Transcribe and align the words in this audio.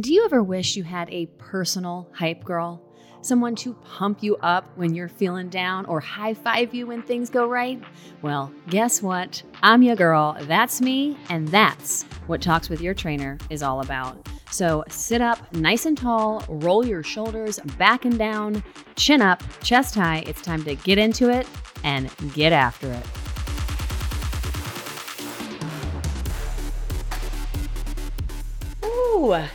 Do 0.00 0.14
you 0.14 0.24
ever 0.24 0.44
wish 0.44 0.76
you 0.76 0.84
had 0.84 1.10
a 1.10 1.26
personal 1.38 2.08
hype 2.14 2.44
girl? 2.44 2.80
Someone 3.20 3.56
to 3.56 3.74
pump 3.74 4.22
you 4.22 4.36
up 4.36 4.70
when 4.76 4.94
you're 4.94 5.08
feeling 5.08 5.48
down 5.48 5.86
or 5.86 5.98
high 5.98 6.34
five 6.34 6.72
you 6.72 6.86
when 6.86 7.02
things 7.02 7.30
go 7.30 7.48
right? 7.48 7.82
Well, 8.22 8.52
guess 8.68 9.02
what? 9.02 9.42
I'm 9.60 9.82
your 9.82 9.96
girl. 9.96 10.36
That's 10.42 10.80
me, 10.80 11.18
and 11.30 11.48
that's 11.48 12.04
what 12.28 12.40
Talks 12.40 12.68
with 12.68 12.80
Your 12.80 12.94
Trainor 12.94 13.38
is 13.50 13.60
all 13.60 13.80
about. 13.80 14.28
So 14.52 14.84
sit 14.88 15.20
up 15.20 15.52
nice 15.52 15.84
and 15.84 15.98
tall, 15.98 16.44
roll 16.48 16.86
your 16.86 17.02
shoulders 17.02 17.58
back 17.76 18.04
and 18.04 18.16
down, 18.16 18.62
chin 18.94 19.20
up, 19.20 19.42
chest 19.64 19.96
high. 19.96 20.22
It's 20.28 20.42
time 20.42 20.62
to 20.62 20.76
get 20.76 20.98
into 20.98 21.28
it 21.28 21.44
and 21.82 22.08
get 22.34 22.52
after 22.52 22.92
it. 22.92 23.27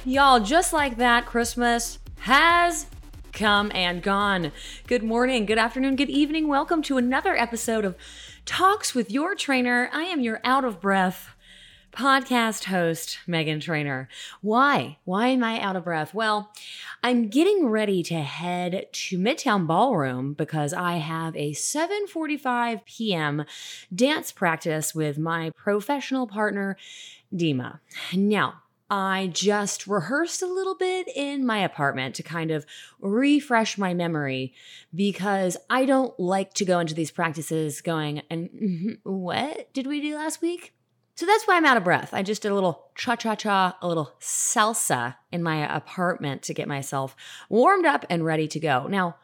Y'all, 0.05 0.39
just 0.39 0.71
like 0.71 0.97
that, 0.97 1.25
Christmas 1.25 1.97
has 2.19 2.85
come 3.31 3.71
and 3.73 4.03
gone. 4.03 4.51
Good 4.85 5.01
morning, 5.01 5.47
good 5.47 5.57
afternoon, 5.57 5.95
good 5.95 6.11
evening. 6.11 6.47
Welcome 6.47 6.83
to 6.83 6.97
another 6.97 7.35
episode 7.35 7.83
of 7.83 7.95
Talks 8.45 8.93
with 8.93 9.09
Your 9.09 9.33
Trainor. 9.33 9.89
I 9.91 10.03
am 10.03 10.19
your 10.19 10.41
out 10.43 10.63
of 10.63 10.79
breath 10.79 11.29
podcast 11.91 12.65
host, 12.65 13.17
Megan 13.25 13.59
Trainor. 13.59 14.09
Why? 14.41 14.99
Why 15.05 15.29
am 15.29 15.43
I 15.43 15.59
out 15.59 15.75
of 15.75 15.85
breath? 15.85 16.13
Well, 16.13 16.51
I'm 17.01 17.27
getting 17.29 17.65
ready 17.65 18.03
to 18.03 18.19
head 18.21 18.85
to 18.91 19.17
Midtown 19.17 19.65
Ballroom 19.65 20.33
because 20.33 20.73
I 20.73 20.97
have 20.97 21.35
a 21.35 21.53
7:45 21.53 22.85
p.m. 22.85 23.45
dance 23.93 24.31
practice 24.31 24.93
with 24.93 25.17
my 25.17 25.49
professional 25.57 26.27
partner, 26.27 26.77
Dima. 27.33 27.79
Now, 28.13 28.59
I 28.89 29.29
just 29.33 29.87
rehearsed 29.87 30.41
a 30.41 30.47
little 30.47 30.75
bit 30.75 31.07
in 31.15 31.45
my 31.45 31.59
apartment 31.59 32.15
to 32.15 32.23
kind 32.23 32.51
of 32.51 32.65
refresh 32.99 33.77
my 33.77 33.93
memory 33.93 34.53
because 34.93 35.57
I 35.69 35.85
don't 35.85 36.17
like 36.19 36.53
to 36.55 36.65
go 36.65 36.79
into 36.79 36.93
these 36.93 37.11
practices 37.11 37.81
going, 37.81 38.21
and 38.29 38.99
what 39.03 39.73
did 39.73 39.87
we 39.87 40.01
do 40.01 40.15
last 40.15 40.41
week? 40.41 40.73
So 41.15 41.25
that's 41.25 41.45
why 41.45 41.57
I'm 41.57 41.65
out 41.65 41.77
of 41.77 41.83
breath. 41.83 42.13
I 42.13 42.23
just 42.23 42.41
did 42.41 42.51
a 42.51 42.55
little 42.55 42.87
cha 42.95 43.15
cha 43.15 43.35
cha, 43.35 43.77
a 43.81 43.87
little 43.87 44.13
salsa 44.19 45.15
in 45.31 45.43
my 45.43 45.75
apartment 45.75 46.41
to 46.43 46.53
get 46.53 46.67
myself 46.67 47.15
warmed 47.49 47.85
up 47.85 48.05
and 48.09 48.25
ready 48.25 48.47
to 48.47 48.59
go. 48.59 48.87
Now, 48.87 49.17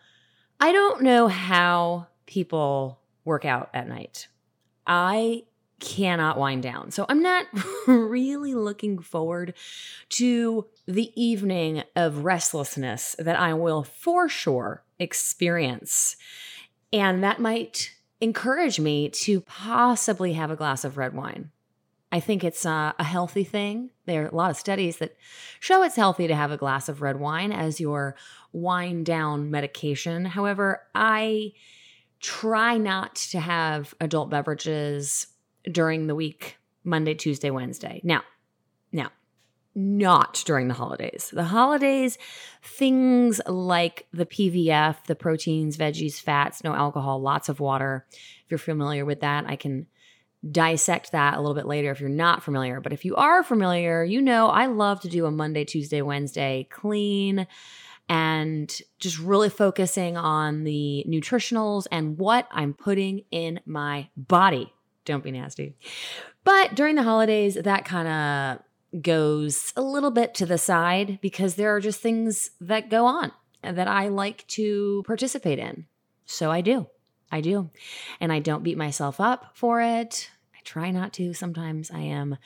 I 0.60 0.72
don't 0.72 1.02
know 1.02 1.28
how 1.28 2.08
people 2.28 3.00
work 3.26 3.44
out 3.44 3.70
at 3.74 3.88
night. 3.88 4.28
I 4.86 5.44
cannot 5.80 6.38
wind 6.38 6.64
down. 6.64 6.92
So 6.92 7.06
I'm 7.10 7.22
not 7.22 7.48
really 7.88 8.54
looking 8.54 9.00
forward 9.00 9.54
to 10.10 10.68
the 10.88 11.12
evening 11.22 11.84
of 11.96 12.24
restlessness 12.24 13.16
that 13.20 13.40
I 13.40 13.54
will 13.54 13.84
for 13.84 14.30
sure 14.30 14.84
experience. 15.00 16.16
And 16.92 17.24
that 17.24 17.40
might 17.40 17.92
encourage 18.22 18.80
me 18.80 19.10
to 19.10 19.42
possibly 19.42 20.34
have 20.34 20.52
a 20.52 20.56
glass 20.56 20.84
of 20.84 20.98
red 20.98 21.14
wine. 21.14 21.52
I 22.12 22.20
think 22.20 22.44
it's 22.44 22.66
uh, 22.66 22.94
a 22.98 23.04
healthy 23.04 23.44
thing. 23.44 23.92
There 24.06 24.24
are 24.24 24.30
a 24.30 24.36
lot 24.36 24.50
of 24.50 24.58
studies 24.58 24.98
that 24.98 25.16
show 25.60 25.84
it's 25.84 25.96
healthy 25.96 26.28
to 26.28 26.36
have 26.36 26.52
a 26.52 26.58
glass 26.58 26.90
of 26.90 27.02
red 27.02 27.20
wine 27.20 27.52
as 27.52 27.80
your 27.80 28.16
wind 28.52 29.06
down 29.06 29.52
medication. 29.52 30.26
However, 30.26 30.82
I 30.96 31.54
try 32.20 32.78
not 32.78 33.16
to 33.16 33.40
have 33.40 33.94
adult 34.02 34.32
beverages 34.32 35.28
during 35.72 36.08
the 36.08 36.16
week, 36.16 36.58
Monday, 36.84 37.14
Tuesday, 37.14 37.50
Wednesday. 37.50 38.02
Now, 38.04 38.24
now, 38.92 39.10
not 39.76 40.44
during 40.46 40.68
the 40.68 40.74
holidays. 40.74 41.30
The 41.34 41.44
holidays, 41.44 42.18
things 42.64 43.40
like 43.46 44.08
the 44.12 44.26
PVF, 44.26 45.06
the 45.06 45.16
proteins, 45.16 45.78
veggies, 45.78 46.20
fats, 46.20 46.64
no 46.64 46.74
alcohol, 46.74 47.22
lots 47.22 47.50
of 47.50 47.60
water. 47.60 48.06
If 48.46 48.52
you're 48.52 48.58
familiar 48.58 49.06
with 49.06 49.22
that, 49.22 49.46
I 49.48 49.56
can 49.56 49.88
dissect 50.50 51.12
that 51.12 51.36
a 51.36 51.42
little 51.42 51.56
bit 51.56 51.68
later 51.68 51.92
if 51.92 52.00
you're 52.00 52.10
not 52.10 52.44
familiar. 52.44 52.80
But 52.80 52.94
if 52.94 53.06
you 53.06 53.16
are 53.16 53.44
familiar, 53.44 54.04
you 54.04 54.22
know 54.22 54.48
I 54.48 54.68
love 54.68 55.02
to 55.02 55.10
do 55.10 55.26
a 55.26 55.32
Monday, 55.32 55.66
Tuesday, 55.66 56.02
Wednesday 56.02 56.68
clean 56.70 57.46
and 58.08 58.82
just 58.98 59.20
really 59.20 59.50
focusing 59.50 60.18
on 60.18 60.64
the 60.64 61.06
nutritionals 61.08 61.86
and 61.92 62.18
what 62.18 62.48
I'm 62.52 62.74
putting 62.74 63.24
in 63.30 63.60
my 63.66 64.10
body. 64.18 64.74
Don't 65.10 65.24
be 65.24 65.32
nasty. 65.32 65.76
But 66.44 66.76
during 66.76 66.94
the 66.94 67.02
holidays, 67.02 67.56
that 67.56 67.84
kind 67.84 68.08
of 68.08 69.02
goes 69.02 69.74
a 69.76 69.82
little 69.82 70.12
bit 70.12 70.36
to 70.36 70.46
the 70.46 70.60
side 70.60 71.18
because 71.20 71.56
there 71.56 71.76
are 71.76 71.80
just 71.80 72.00
things 72.00 72.52
that 72.62 72.92
go 72.92 73.08
on 73.08 73.32
that 73.64 73.88
I 73.88 74.10
like 74.10 74.46
to 74.50 75.04
participate 75.08 75.58
in. 75.58 75.88
So 76.28 76.52
I 76.52 76.62
do. 76.62 76.86
I 77.32 77.42
do. 77.42 77.72
And 78.20 78.32
I 78.32 78.38
don't 78.38 78.62
beat 78.62 78.78
myself 78.78 79.20
up 79.20 79.50
for 79.56 79.82
it. 79.82 80.30
I 80.54 80.60
try 80.64 80.92
not 80.92 81.12
to. 81.14 81.34
Sometimes 81.34 81.90
I 81.90 82.02
am 82.02 82.38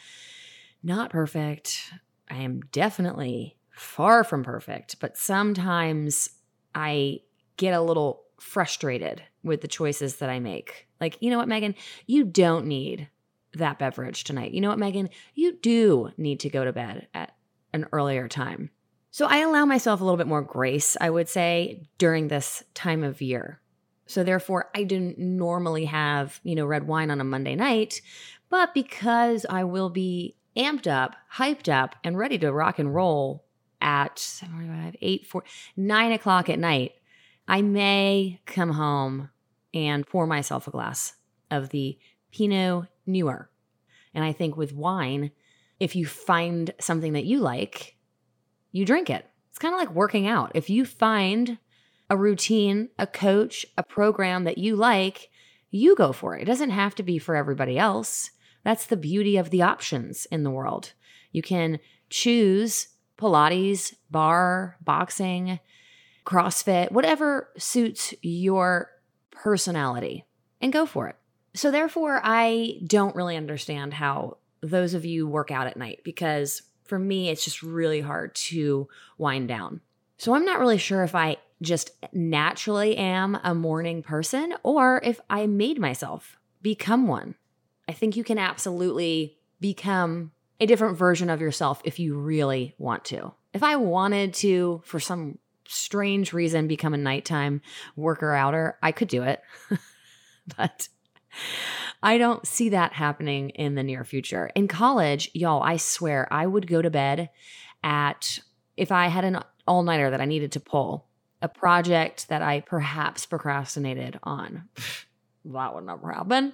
not 0.82 1.10
perfect. 1.10 1.92
I 2.32 2.38
am 2.38 2.62
definitely 2.72 3.58
far 3.72 4.24
from 4.24 4.46
perfect, 4.46 5.02
but 5.02 5.18
sometimes 5.18 6.30
I 6.74 7.24
get 7.58 7.74
a 7.74 7.82
little 7.82 8.24
frustrated 8.40 9.22
with 9.44 9.62
the 9.62 9.68
choices 9.68 10.18
that 10.18 10.30
I 10.30 10.40
make. 10.40 10.88
Like, 11.00 11.18
you 11.20 11.30
know 11.30 11.38
what, 11.38 11.48
Megan? 11.48 11.76
You 12.06 12.24
don't 12.24 12.66
need 12.66 13.10
that 13.54 13.80
beverage 13.80 14.24
tonight. 14.24 14.54
You 14.54 14.62
know 14.62 14.70
what, 14.70 14.80
Megan? 14.80 15.10
You 15.36 15.58
do 15.58 16.12
need 16.18 16.40
to 16.42 16.50
go 16.50 16.66
to 16.66 16.74
bed 16.74 17.08
at 17.14 17.36
an 17.74 17.88
earlier 17.92 18.28
time. 18.28 18.70
So 19.12 19.28
I 19.28 19.40
allow 19.40 19.66
myself 19.66 20.02
a 20.02 20.04
little 20.04 20.18
bit 20.18 20.28
more 20.28 20.42
grace, 20.42 20.98
I 21.00 21.10
would 21.10 21.30
say, 21.30 21.84
during 21.98 22.28
this 22.28 22.64
time 22.74 23.04
of 23.04 23.22
year. 23.22 23.60
So 24.08 24.24
therefore, 24.24 24.70
I 24.76 24.84
didn't 24.84 25.20
normally 25.20 25.86
have, 25.86 26.40
you 26.44 26.56
know, 26.56 26.66
red 26.66 26.88
wine 26.88 27.12
on 27.12 27.22
a 27.22 27.24
Monday 27.24 27.56
night, 27.56 28.02
but 28.50 28.74
because 28.74 29.46
I 29.50 29.64
will 29.64 29.90
be 29.90 30.36
amped 30.58 30.88
up, 30.88 31.16
hyped 31.36 31.72
up, 31.72 31.96
and 32.04 32.18
ready 32.18 32.38
to 32.40 32.52
rock 32.52 32.80
and 32.80 32.94
roll 32.94 33.46
at 33.82 34.18
7, 34.18 34.96
8, 35.00 35.26
4, 35.26 35.44
9 35.78 36.12
o'clock 36.12 36.50
at 36.50 36.60
night, 36.60 36.94
I 37.48 37.62
may 37.62 38.40
come 38.46 38.72
home 38.72 39.30
and 39.74 40.08
pour 40.08 40.28
myself 40.28 40.68
a 40.68 40.72
glass 40.72 41.14
of 41.52 41.70
the 41.70 41.98
Pinot 42.32 42.88
Noir. 43.06 43.50
And 44.14 44.24
I 44.24 44.32
think 44.32 44.56
with 44.56 44.74
wine, 44.74 45.32
if 45.80 45.96
you 45.96 46.06
find 46.06 46.74
something 46.80 47.14
that 47.14 47.26
you 47.26 47.40
like, 47.40 47.96
you 48.72 48.86
drink 48.86 49.10
it. 49.10 49.26
It's 49.50 49.60
kind 49.60 49.74
of 49.74 49.80
like 49.80 49.94
working 49.94 50.28
out. 50.28 50.52
If 50.56 50.70
you 50.70 50.86
find 50.86 51.58
a 52.10 52.18
routine, 52.18 52.90
a 52.98 53.08
coach, 53.08 53.66
a 53.78 53.84
program 53.84 54.44
that 54.46 54.58
you 54.58 54.76
like, 54.76 55.30
you 55.70 55.96
go 55.96 56.12
for 56.12 56.38
it. 56.38 56.44
It 56.44 56.46
doesn't 56.46 56.70
have 56.70 56.96
to 56.96 57.04
be 57.04 57.18
for 57.18 57.36
everybody 57.36 57.78
else. 57.78 58.32
That's 58.64 58.86
the 58.86 58.98
beauty 58.98 59.38
of 59.38 59.50
the 59.50 59.62
options 59.62 60.26
in 60.28 60.44
the 60.44 60.52
world. 60.52 60.94
You 61.32 61.42
can 61.42 61.80
choose 62.10 62.88
Pilates, 63.18 63.94
barre, 64.10 64.76
boxing, 64.82 65.60
CrossFit, 66.26 66.92
whatever 66.92 67.50
suits 67.58 68.14
your 68.22 68.90
personality, 69.32 70.26
and 70.62 70.72
go 70.72 70.86
for 70.86 71.08
it. 71.08 71.16
So, 71.54 71.70
therefore, 71.70 72.22
I 72.24 72.80
don't 72.86 73.16
really 73.16 73.38
understand 73.38 73.94
how 73.94 74.38
those 74.62 74.94
of 74.94 75.06
you 75.06 75.28
work 75.28 75.52
out 75.52 75.68
at 75.68 75.78
night 75.78 76.02
because 76.04 76.64
for 76.86 76.98
me, 76.98 77.30
it's 77.30 77.44
just 77.44 77.62
really 77.62 78.02
hard 78.02 78.34
to 78.36 78.88
wind 79.18 79.48
down. 79.48 79.82
So, 80.18 80.34
I'm 80.34 80.46
not 80.46 80.60
really 80.60 80.78
sure 80.78 81.04
if 81.04 81.14
I 81.14 81.38
just 81.62 81.92
naturally 82.12 82.98
am 82.98 83.38
a 83.44 83.54
morning 83.54 84.04
person 84.04 84.54
or 84.64 85.02
if 85.04 85.20
I 85.30 85.48
made 85.48 85.80
myself 85.80 86.38
become 86.62 87.08
one. 87.08 87.36
I 87.88 87.94
think 87.94 88.16
you 88.16 88.24
can 88.24 88.38
absolutely 88.38 89.38
become 89.60 90.32
a 90.60 90.66
different 90.66 90.98
version 90.98 91.30
of 91.30 91.42
yourself 91.42 91.82
if 91.84 92.00
you 92.00 92.18
really 92.18 92.76
want 92.78 93.06
to. 93.06 93.34
If 93.54 93.64
I 93.64 93.76
wanted 93.76 94.34
to, 94.36 94.82
for 94.86 95.00
some 95.00 95.38
strange 95.68 96.34
reason, 96.34 96.68
become 96.68 96.94
a 96.94 96.98
nighttime 96.98 97.62
worker 97.96 98.34
outer, 98.34 98.78
I 98.82 98.92
could 98.92 99.08
do 99.08 99.24
it. 99.24 99.42
but 100.58 100.88
I 102.02 102.18
don't 102.18 102.46
see 102.46 102.70
that 102.70 102.94
happening 102.94 103.50
in 103.52 103.76
the 103.76 103.84
near 103.84 104.04
future. 104.04 104.52
In 104.56 104.68
college, 104.68 105.32
y'all, 105.34 105.64
I 105.64 105.78
swear 105.78 106.28
I 106.32 106.46
would 106.46 106.68
go 106.68 106.82
to 106.82 106.90
bed 106.90 107.30
at, 107.84 108.40
if 108.78 108.92
I 108.92 109.08
had 109.08 109.26
an 109.26 109.40
all 109.68 109.84
nighter 109.84 110.10
that 110.10 110.22
I 110.22 110.26
needed 110.26 110.52
to 110.54 110.60
pull, 110.60 111.08
a 111.42 111.48
project 111.48 112.30
that 112.30 112.42
I 112.42 112.62
perhaps 112.62 113.26
procrastinated 113.26 114.20
on. 114.24 114.70
that 115.46 115.76
would 115.76 115.86
never 115.86 116.12
happen. 116.12 116.54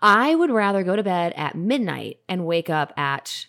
I 0.00 0.34
would 0.34 0.50
rather 0.50 0.82
go 0.82 0.96
to 0.96 1.02
bed 1.02 1.32
at 1.36 1.56
midnight 1.56 2.20
and 2.28 2.46
wake 2.46 2.70
up 2.70 2.92
at, 2.96 3.46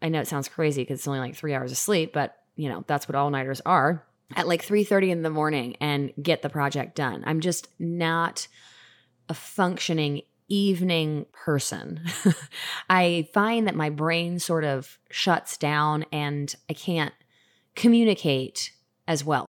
I 0.00 0.08
know 0.08 0.20
it 0.20 0.28
sounds 0.28 0.48
crazy 0.48 0.82
because 0.82 1.00
it's 1.00 1.08
only 1.08 1.20
like 1.20 1.34
three 1.34 1.54
hours 1.54 1.72
of 1.72 1.78
sleep, 1.78 2.12
but 2.12 2.36
you 2.60 2.68
know, 2.68 2.84
that's 2.86 3.08
what 3.08 3.14
all 3.14 3.30
nighters 3.30 3.62
are 3.64 4.04
at 4.36 4.46
like 4.46 4.64
3.30 4.64 5.08
in 5.08 5.22
the 5.22 5.30
morning 5.30 5.76
and 5.80 6.12
get 6.22 6.42
the 6.42 6.50
project 6.50 6.94
done. 6.94 7.24
I'm 7.26 7.40
just 7.40 7.68
not 7.78 8.46
a 9.30 9.34
functioning 9.34 10.22
evening 10.48 11.24
person. 11.32 12.02
I 12.90 13.28
find 13.32 13.66
that 13.66 13.74
my 13.74 13.88
brain 13.88 14.38
sort 14.38 14.64
of 14.64 14.98
shuts 15.10 15.56
down 15.56 16.04
and 16.12 16.54
I 16.68 16.74
can't 16.74 17.14
communicate 17.76 18.72
as 19.08 19.24
well. 19.24 19.46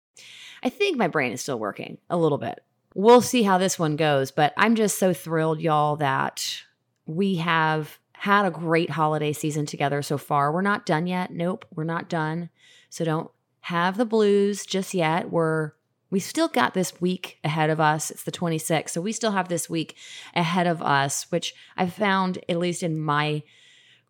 I 0.63 0.69
think 0.69 0.97
my 0.97 1.07
brain 1.07 1.33
is 1.33 1.41
still 1.41 1.59
working 1.59 1.97
a 2.09 2.17
little 2.17 2.37
bit. 2.37 2.63
We'll 2.95 3.21
see 3.21 3.43
how 3.43 3.57
this 3.57 3.77
one 3.77 3.97
goes, 3.97 4.31
but 4.31 4.53
I'm 4.55 4.75
just 4.75 4.97
so 4.99 5.13
thrilled, 5.13 5.59
y'all, 5.59 5.97
that 5.97 6.63
we 7.05 7.35
have 7.35 7.99
had 8.21 8.45
a 8.45 8.51
great 8.51 8.91
holiday 8.91 9.33
season 9.33 9.65
together 9.65 10.03
so 10.03 10.15
far. 10.15 10.51
We're 10.51 10.61
not 10.61 10.85
done 10.85 11.07
yet. 11.07 11.33
Nope, 11.33 11.65
we're 11.73 11.83
not 11.83 12.07
done. 12.07 12.51
So 12.91 13.03
don't 13.03 13.31
have 13.61 13.97
the 13.97 14.05
blues 14.05 14.63
just 14.63 14.93
yet. 14.93 15.31
We're 15.31 15.71
we 16.11 16.19
still 16.19 16.47
got 16.47 16.75
this 16.75 17.01
week 17.01 17.39
ahead 17.43 17.71
of 17.71 17.79
us. 17.79 18.11
It's 18.11 18.23
the 18.23 18.31
26th. 18.31 18.89
So 18.89 19.01
we 19.01 19.11
still 19.11 19.31
have 19.31 19.47
this 19.47 19.71
week 19.71 19.95
ahead 20.35 20.67
of 20.67 20.83
us, 20.83 21.31
which 21.31 21.55
I've 21.75 21.93
found, 21.93 22.37
at 22.47 22.59
least 22.59 22.83
in 22.83 22.99
my 22.99 23.41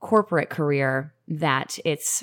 corporate 0.02 0.50
career, 0.50 1.14
that 1.30 1.80
it's 1.86 2.22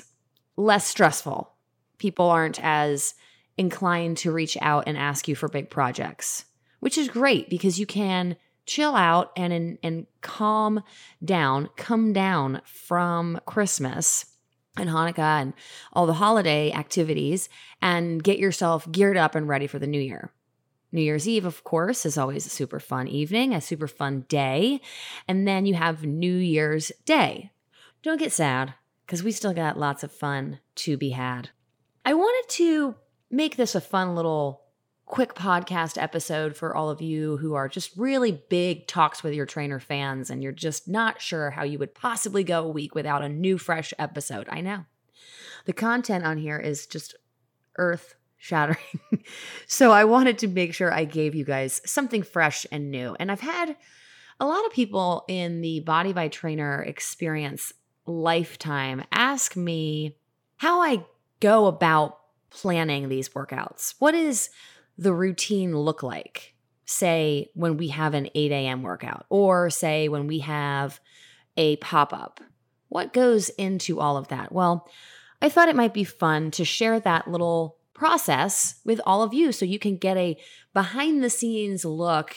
less 0.57 0.85
stressful. 0.85 1.51
People 1.97 2.27
aren't 2.29 2.63
as 2.63 3.15
inclined 3.57 4.17
to 4.17 4.31
reach 4.31 4.59
out 4.61 4.83
and 4.85 4.95
ask 4.95 5.27
you 5.27 5.35
for 5.35 5.49
big 5.49 5.71
projects, 5.71 6.45
which 6.81 6.99
is 6.99 7.07
great 7.07 7.49
because 7.49 7.79
you 7.79 7.87
can 7.87 8.35
chill 8.69 8.95
out 8.95 9.31
and 9.35 9.77
and 9.83 10.07
calm 10.21 10.83
down, 11.23 11.69
come 11.75 12.13
down 12.13 12.61
from 12.65 13.39
Christmas 13.45 14.27
and 14.77 14.89
Hanukkah 14.89 15.41
and 15.41 15.53
all 15.91 16.05
the 16.05 16.13
holiday 16.13 16.71
activities 16.71 17.49
and 17.81 18.23
get 18.23 18.37
yourself 18.37 18.89
geared 18.91 19.17
up 19.17 19.35
and 19.35 19.47
ready 19.47 19.67
for 19.67 19.79
the 19.79 19.87
new 19.87 19.99
year. 19.99 20.31
New 20.91 21.01
Year's 21.01 21.27
Eve, 21.27 21.45
of 21.45 21.63
course, 21.63 22.05
is 22.05 22.17
always 22.17 22.45
a 22.45 22.49
super 22.49 22.79
fun 22.79 23.07
evening, 23.07 23.53
a 23.53 23.61
super 23.61 23.87
fun 23.87 24.25
day. 24.27 24.81
And 25.27 25.47
then 25.47 25.65
you 25.65 25.75
have 25.75 26.03
New 26.03 26.35
Year's 26.35 26.91
Day. 27.05 27.51
Don't 28.01 28.19
get 28.19 28.31
sad 28.31 28.73
because 29.05 29.23
we 29.23 29.31
still 29.31 29.53
got 29.53 29.77
lots 29.77 30.03
of 30.03 30.11
fun 30.11 30.59
to 30.75 30.97
be 30.97 31.11
had. 31.11 31.49
I 32.05 32.13
wanted 32.13 32.49
to 32.55 32.95
make 33.29 33.55
this 33.55 33.75
a 33.75 33.81
fun 33.81 34.15
little 34.15 34.61
quick 35.09 35.33
podcast 35.33 35.99
episode 35.99 36.55
for 36.55 36.75
all 36.75 36.91
of 36.91 37.01
you 37.01 37.35
who 37.37 37.55
are 37.55 37.67
just 37.67 37.97
really 37.97 38.43
big 38.47 38.85
talks 38.85 39.23
with 39.23 39.33
your 39.33 39.47
Trainor 39.47 39.79
fans 39.79 40.29
and 40.29 40.43
you're 40.43 40.51
just 40.51 40.87
not 40.87 41.19
sure 41.19 41.49
how 41.49 41.63
you 41.63 41.79
would 41.79 41.95
possibly 41.95 42.43
go 42.43 42.63
a 42.63 42.69
week 42.69 42.93
without 42.93 43.23
a 43.23 43.27
new 43.27 43.57
fresh 43.57 43.91
episode. 43.97 44.47
I 44.51 44.61
know. 44.61 44.85
The 45.65 45.73
content 45.73 46.23
on 46.23 46.37
here 46.37 46.59
is 46.59 46.85
just 46.85 47.15
earth 47.79 48.13
shattering. 48.37 48.77
so 49.67 49.91
I 49.91 50.03
wanted 50.03 50.37
to 50.37 50.47
make 50.47 50.75
sure 50.75 50.93
I 50.93 51.05
gave 51.05 51.33
you 51.33 51.43
guys 51.43 51.81
something 51.85 52.21
fresh 52.21 52.67
and 52.71 52.91
new. 52.91 53.15
And 53.19 53.31
I've 53.31 53.41
had 53.41 53.77
a 54.39 54.45
lot 54.45 54.63
of 54.67 54.71
people 54.71 55.25
in 55.27 55.61
the 55.61 55.79
Body 55.79 56.13
by 56.13 56.27
Trainor 56.27 56.83
experience 56.83 57.73
lifetime 58.05 59.03
ask 59.11 59.55
me 59.55 60.17
how 60.57 60.81
I 60.83 61.03
go 61.39 61.65
about 61.65 62.19
planning 62.51 63.09
these 63.09 63.29
workouts. 63.29 63.95
What 63.97 64.13
is 64.13 64.49
the 64.99 65.13
routine 65.13 65.75
look 65.75 66.03
like? 66.03 66.53
Say, 66.85 67.49
when 67.53 67.77
we 67.77 67.87
have 67.89 68.13
an 68.13 68.29
8 68.35 68.51
a.m. 68.51 68.83
workout, 68.83 69.25
or 69.29 69.69
say, 69.69 70.09
when 70.09 70.27
we 70.27 70.39
have 70.39 70.99
a 71.55 71.77
pop 71.77 72.13
up. 72.13 72.41
What 72.89 73.13
goes 73.13 73.49
into 73.49 73.99
all 73.99 74.17
of 74.17 74.27
that? 74.27 74.51
Well, 74.51 74.89
I 75.41 75.49
thought 75.49 75.69
it 75.69 75.75
might 75.75 75.93
be 75.93 76.03
fun 76.03 76.51
to 76.51 76.65
share 76.65 76.99
that 76.99 77.29
little 77.29 77.77
process 77.93 78.79
with 78.83 78.99
all 79.05 79.23
of 79.23 79.33
you 79.33 79.51
so 79.51 79.65
you 79.65 79.79
can 79.79 79.97
get 79.97 80.17
a 80.17 80.37
behind 80.73 81.23
the 81.23 81.29
scenes 81.29 81.85
look 81.85 82.35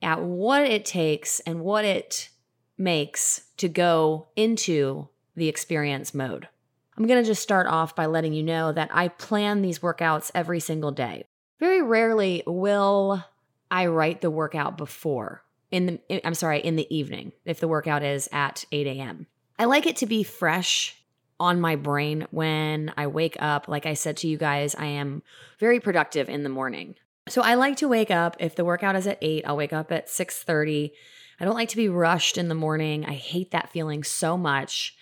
at 0.00 0.22
what 0.22 0.62
it 0.62 0.84
takes 0.84 1.40
and 1.40 1.60
what 1.60 1.84
it 1.84 2.30
makes 2.78 3.42
to 3.56 3.68
go 3.68 4.28
into 4.36 5.08
the 5.34 5.48
experience 5.48 6.14
mode. 6.14 6.48
I'm 6.96 7.06
going 7.06 7.22
to 7.22 7.26
just 7.26 7.42
start 7.42 7.66
off 7.66 7.96
by 7.96 8.06
letting 8.06 8.32
you 8.32 8.42
know 8.42 8.72
that 8.72 8.90
I 8.92 9.08
plan 9.08 9.62
these 9.62 9.80
workouts 9.80 10.30
every 10.34 10.60
single 10.60 10.90
day. 10.92 11.24
Very 11.60 11.82
rarely 11.82 12.42
will 12.46 13.24
I 13.70 13.86
write 13.86 14.20
the 14.20 14.30
workout 14.30 14.76
before 14.76 15.42
in 15.70 15.86
the 15.86 16.26
I'm 16.26 16.34
sorry, 16.34 16.60
in 16.60 16.76
the 16.76 16.94
evening 16.94 17.32
if 17.44 17.58
the 17.58 17.68
workout 17.68 18.02
is 18.02 18.28
at 18.32 18.64
8 18.70 18.86
a.m. 18.86 19.26
I 19.58 19.64
like 19.64 19.86
it 19.86 19.96
to 19.96 20.06
be 20.06 20.22
fresh 20.22 20.96
on 21.40 21.60
my 21.60 21.76
brain 21.76 22.26
when 22.30 22.92
I 22.96 23.06
wake 23.06 23.36
up. 23.40 23.66
Like 23.66 23.86
I 23.86 23.94
said 23.94 24.18
to 24.18 24.28
you 24.28 24.36
guys, 24.36 24.74
I 24.74 24.86
am 24.86 25.22
very 25.58 25.80
productive 25.80 26.28
in 26.28 26.42
the 26.42 26.48
morning. 26.48 26.94
So 27.28 27.42
I 27.42 27.54
like 27.54 27.76
to 27.76 27.88
wake 27.88 28.10
up 28.10 28.36
if 28.38 28.54
the 28.54 28.64
workout 28.64 28.96
is 28.96 29.06
at 29.06 29.18
8, 29.22 29.44
I'll 29.46 29.56
wake 29.56 29.72
up 29.72 29.90
at 29.90 30.08
6:30. 30.08 30.92
I 31.40 31.44
don't 31.44 31.54
like 31.54 31.70
to 31.70 31.76
be 31.76 31.88
rushed 31.88 32.36
in 32.38 32.48
the 32.48 32.54
morning. 32.54 33.04
I 33.04 33.14
hate 33.14 33.50
that 33.50 33.70
feeling 33.70 34.04
so 34.04 34.36
much. 34.36 34.96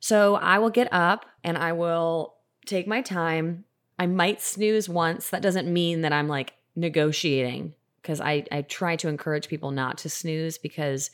So 0.00 0.36
I 0.36 0.58
will 0.58 0.70
get 0.70 0.92
up 0.92 1.26
and 1.42 1.56
I 1.56 1.72
will 1.72 2.34
take 2.66 2.86
my 2.86 3.02
time 3.02 3.64
I 3.98 4.06
might 4.06 4.40
snooze 4.40 4.88
once. 4.88 5.30
That 5.30 5.42
doesn't 5.42 5.72
mean 5.72 6.00
that 6.02 6.12
I'm 6.12 6.28
like 6.28 6.54
negotiating 6.76 7.74
because 8.02 8.20
I, 8.20 8.44
I 8.50 8.62
try 8.62 8.96
to 8.96 9.08
encourage 9.08 9.48
people 9.48 9.70
not 9.70 9.98
to 9.98 10.08
snooze 10.10 10.58
because 10.58 11.10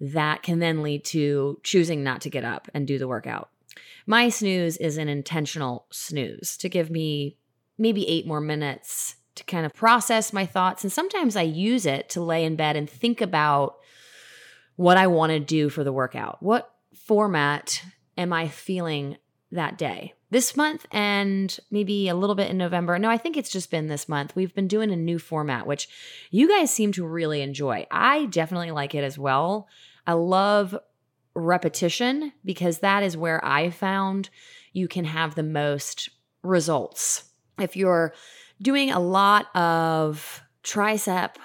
that 0.00 0.42
can 0.42 0.58
then 0.58 0.82
lead 0.82 1.04
to 1.06 1.60
choosing 1.62 2.02
not 2.02 2.20
to 2.22 2.30
get 2.30 2.44
up 2.44 2.68
and 2.74 2.86
do 2.86 2.98
the 2.98 3.08
workout. 3.08 3.50
My 4.06 4.28
snooze 4.28 4.76
is 4.76 4.96
an 4.96 5.08
intentional 5.08 5.86
snooze 5.90 6.56
to 6.58 6.68
give 6.68 6.90
me 6.90 7.36
maybe 7.78 8.08
eight 8.08 8.26
more 8.26 8.40
minutes 8.40 9.16
to 9.34 9.44
kind 9.44 9.66
of 9.66 9.74
process 9.74 10.32
my 10.32 10.46
thoughts. 10.46 10.84
And 10.84 10.92
sometimes 10.92 11.36
I 11.36 11.42
use 11.42 11.86
it 11.86 12.08
to 12.10 12.22
lay 12.22 12.44
in 12.44 12.56
bed 12.56 12.76
and 12.76 12.88
think 12.88 13.20
about 13.20 13.76
what 14.76 14.96
I 14.96 15.06
want 15.06 15.30
to 15.30 15.40
do 15.40 15.68
for 15.68 15.84
the 15.84 15.92
workout. 15.92 16.42
What 16.42 16.70
format 16.94 17.82
am 18.16 18.32
I 18.32 18.48
feeling 18.48 19.16
that 19.50 19.78
day? 19.78 20.14
this 20.34 20.56
month 20.56 20.84
and 20.90 21.60
maybe 21.70 22.08
a 22.08 22.14
little 22.14 22.34
bit 22.34 22.50
in 22.50 22.58
November. 22.58 22.98
No, 22.98 23.08
I 23.08 23.16
think 23.16 23.36
it's 23.36 23.52
just 23.52 23.70
been 23.70 23.86
this 23.86 24.08
month. 24.08 24.34
We've 24.34 24.52
been 24.52 24.66
doing 24.66 24.90
a 24.90 24.96
new 24.96 25.20
format, 25.20 25.64
which 25.64 25.88
you 26.32 26.48
guys 26.48 26.72
seem 26.72 26.90
to 26.94 27.06
really 27.06 27.40
enjoy. 27.40 27.86
I 27.88 28.26
definitely 28.26 28.72
like 28.72 28.96
it 28.96 29.04
as 29.04 29.16
well. 29.16 29.68
I 30.08 30.14
love 30.14 30.76
repetition 31.36 32.32
because 32.44 32.80
that 32.80 33.04
is 33.04 33.16
where 33.16 33.44
I 33.44 33.70
found 33.70 34.28
you 34.72 34.88
can 34.88 35.04
have 35.04 35.36
the 35.36 35.44
most 35.44 36.10
results. 36.42 37.30
If 37.60 37.76
you're 37.76 38.12
doing 38.60 38.90
a 38.90 38.98
lot 38.98 39.54
of 39.54 40.42
tricep 40.64 41.36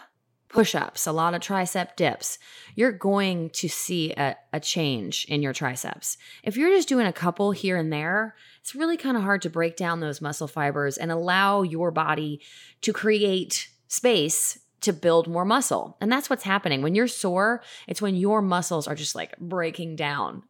push 0.50 0.74
ups, 0.74 1.06
a 1.06 1.12
lot 1.12 1.36
of 1.36 1.42
tricep 1.42 1.96
dips, 1.96 2.40
you're 2.75 2.92
going 2.92 3.51
to 3.51 3.69
see 3.69 4.12
a, 4.13 4.36
a, 4.51 4.60
change 4.60 5.25
in 5.30 5.44
your 5.44 5.54
triceps. 5.54 6.18
If 6.44 6.57
you're 6.57 6.72
just 6.72 6.90
doing 6.90 7.06
a 7.06 7.13
couple 7.13 7.51
here 7.51 7.78
and 7.78 7.94
there, 7.94 8.36
it's 8.60 8.75
really 8.75 8.98
kind 8.98 9.16
of 9.16 9.24
hard 9.24 9.44
to 9.44 9.50
break 9.50 9.78
down 9.78 10.00
those 10.00 10.22
muscle 10.22 10.48
fibers 10.48 10.98
and 10.98 11.12
allow 11.12 11.62
your 11.62 11.91
body 11.91 12.41
to 12.82 12.91
create 12.91 13.70
space 13.88 14.60
to 14.82 14.91
build 14.91 15.27
more 15.27 15.46
muscle. 15.46 15.98
And 16.01 16.12
that's 16.12 16.29
what's 16.29 16.44
happening. 16.44 16.82
When 16.82 16.96
you're 16.96 17.08
sore, 17.08 17.62
it's 17.88 18.01
when 18.01 18.15
your 18.15 18.41
muscles 18.41 18.88
are 18.88 18.96
just 18.96 19.15
like 19.15 19.38
breaking 19.38 19.98
down 19.98 20.44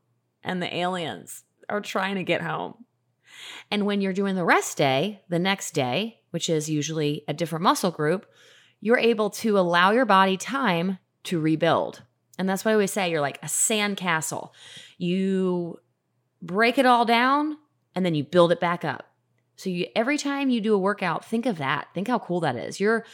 and 0.44 0.62
the 0.62 0.74
aliens 0.74 1.44
are 1.68 1.82
trying 1.82 2.15
to 2.15 2.24
get 2.24 2.41
home. 2.41 2.86
And 3.72 3.86
when 3.86 4.01
you're 4.01 4.13
doing 4.13 4.36
the 4.36 4.46
rest 4.46 4.77
day, 4.77 5.22
the 5.29 5.39
next 5.39 5.74
day, 5.74 6.20
which 6.32 6.50
is 6.50 6.70
usually 6.70 7.24
a 7.27 7.34
different 7.34 7.63
muscle 7.63 7.91
group, 7.91 8.25
you're 8.81 8.98
able 8.98 9.29
to 9.29 9.57
allow 9.57 9.91
your 9.91 10.05
body 10.05 10.38
time 10.38 11.00
to 11.24 11.39
rebuild. 11.39 12.03
And 12.38 12.48
that's 12.48 12.63
why 12.63 12.71
always 12.71 12.91
say 12.91 13.09
you're 13.09 13.21
like 13.21 13.39
a 13.43 13.48
sandcastle. 13.48 14.51
You 14.98 15.79
break 16.41 16.77
it 16.77 16.86
all 16.86 17.05
down 17.05 17.57
and 17.95 18.05
then 18.05 18.15
you 18.15 18.24
build 18.24 18.51
it 18.51 18.59
back 18.59 18.86
up. 18.86 19.05
So 19.57 19.69
you 19.69 19.88
every 19.95 20.17
time 20.17 20.50
you 20.50 20.62
do 20.62 20.74
a 20.74 20.77
workout, 20.77 21.25
think 21.25 21.45
of 21.45 21.57
that. 21.57 21.89
Think 21.93 22.07
how 22.07 22.19
cool 22.19 22.39
that 22.41 22.55
is. 22.55 22.79
You're 22.79 23.05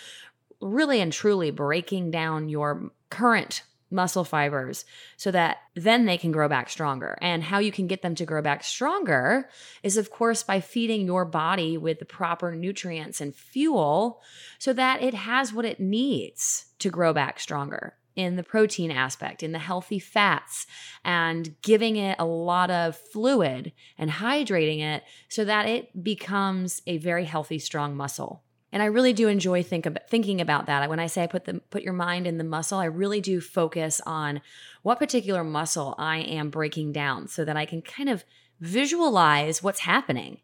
really 0.62 1.02
and 1.02 1.12
truly 1.12 1.50
breaking 1.50 2.12
down 2.12 2.50
your 2.50 2.92
current 3.10 3.64
muscle 3.96 4.24
fibers 4.24 4.86
so 5.18 5.32
that 5.32 5.58
then 5.74 6.06
they 6.06 6.18
can 6.18 6.32
grow 6.32 6.48
back 6.48 6.70
stronger. 6.70 7.18
And 7.22 7.44
how 7.44 7.60
you 7.60 7.72
can 7.72 7.88
get 7.88 8.02
them 8.02 8.14
to 8.16 8.26
grow 8.26 8.42
back 8.42 8.64
stronger 8.64 9.50
is, 9.82 9.98
of 9.98 10.12
course, 10.12 10.44
by 10.44 10.60
feeding 10.60 11.06
your 11.06 11.26
body 11.26 11.78
with 11.78 12.00
the 12.00 12.06
proper 12.06 12.54
nutrients 12.54 13.22
and 13.22 13.34
fuel 13.34 14.22
so 14.60 14.74
that 14.74 15.02
it 15.02 15.14
has 15.14 15.54
what 15.54 15.66
it 15.66 15.80
needs 15.80 16.66
to 16.80 16.90
grow 16.90 17.14
back 17.14 17.40
stronger 17.40 17.96
in 18.16 18.36
the 18.36 18.44
protein 18.44 18.92
aspect, 18.92 19.44
in 19.44 19.52
the 19.52 19.60
healthy 19.60 20.00
fats, 20.00 20.66
and 21.04 21.56
giving 21.62 21.98
it 21.98 22.16
a 22.18 22.26
lot 22.26 22.72
of 22.72 22.96
fluid 22.96 23.74
and 23.98 24.10
hydrating 24.10 24.80
it 24.80 25.04
so 25.28 25.44
that 25.44 25.68
it 25.68 26.04
becomes 26.04 26.82
a 26.88 26.98
very 26.98 27.26
healthy, 27.26 27.60
strong 27.60 27.96
muscle. 27.96 28.44
And 28.76 28.84
I 28.84 28.88
really 28.88 29.14
do 29.14 29.30
enjoy 29.30 29.64
think 29.64 29.86
about, 29.86 30.10
thinking 30.10 30.42
about 30.42 30.66
that. 30.66 30.90
When 30.90 31.00
I 31.00 31.08
say 31.08 31.24
I 31.24 31.28
put 31.28 31.46
the 31.46 31.62
put 31.70 31.82
your 31.82 31.94
mind 31.94 32.28
in 32.28 32.38
the 32.38 32.44
muscle, 32.44 32.78
I 32.78 32.86
really 32.86 33.22
do 33.22 33.40
focus 33.40 34.02
on 34.06 34.42
what 34.82 35.00
particular 35.00 35.46
muscle 35.46 35.96
I 35.98 36.18
am 36.18 36.50
breaking 36.50 36.92
down 36.92 37.30
so 37.30 37.46
that 37.46 37.56
I 37.56 37.66
can 37.66 37.82
kind 37.82 38.10
of 38.10 38.26
visualize 38.60 39.64
what's 39.64 39.80
happening. 39.80 40.42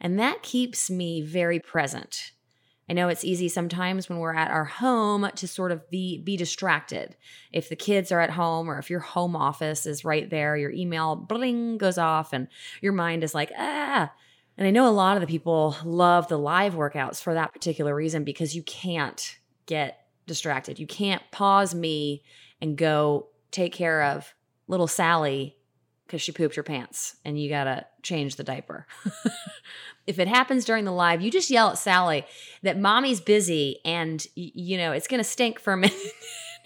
And 0.00 0.20
that 0.20 0.44
keeps 0.44 0.88
me 0.88 1.20
very 1.20 1.58
present. 1.58 2.30
I 2.88 2.92
know 2.92 3.08
it's 3.08 3.24
easy 3.24 3.48
sometimes 3.48 4.08
when 4.08 4.20
we're 4.20 4.36
at 4.36 4.52
our 4.52 4.66
home 4.66 5.28
to 5.34 5.48
sort 5.48 5.72
of 5.72 5.90
be 5.90 6.18
be 6.18 6.36
distracted. 6.36 7.16
If 7.52 7.68
the 7.68 7.74
kids 7.74 8.12
are 8.12 8.20
at 8.20 8.30
home 8.30 8.70
or 8.70 8.78
if 8.78 8.88
your 8.88 9.00
home 9.00 9.34
office 9.34 9.84
is 9.84 10.04
right 10.04 10.30
there, 10.30 10.56
your 10.56 10.70
email 10.70 11.16
bling 11.16 11.78
goes 11.78 11.98
off 11.98 12.32
and 12.32 12.46
your 12.80 12.92
mind 12.92 13.24
is 13.24 13.34
like, 13.34 13.50
ah. 13.58 14.12
And 14.56 14.66
I 14.66 14.70
know 14.70 14.88
a 14.88 14.90
lot 14.90 15.16
of 15.16 15.20
the 15.20 15.26
people 15.26 15.76
love 15.84 16.28
the 16.28 16.38
live 16.38 16.74
workouts 16.74 17.20
for 17.20 17.34
that 17.34 17.52
particular 17.52 17.94
reason 17.94 18.24
because 18.24 18.54
you 18.54 18.62
can't 18.62 19.38
get 19.66 20.06
distracted. 20.26 20.78
You 20.78 20.86
can't 20.86 21.22
pause 21.32 21.74
me 21.74 22.22
and 22.60 22.76
go 22.76 23.28
take 23.50 23.72
care 23.72 24.02
of 24.02 24.32
little 24.68 24.86
Sally 24.86 25.56
because 26.06 26.22
she 26.22 26.32
pooped 26.32 26.54
her 26.54 26.62
pants 26.62 27.16
and 27.24 27.40
you 27.40 27.48
got 27.48 27.64
to 27.64 27.84
change 28.02 28.36
the 28.36 28.44
diaper. 28.44 28.86
if 30.06 30.18
it 30.18 30.28
happens 30.28 30.64
during 30.64 30.84
the 30.84 30.92
live, 30.92 31.20
you 31.20 31.30
just 31.30 31.50
yell 31.50 31.70
at 31.70 31.78
Sally 31.78 32.24
that 32.62 32.78
mommy's 32.78 33.20
busy 33.20 33.80
and, 33.84 34.24
you 34.34 34.76
know, 34.76 34.92
it's 34.92 35.08
going 35.08 35.18
to 35.18 35.24
stink 35.24 35.58
for 35.58 35.72
a 35.72 35.76
minute, 35.76 35.98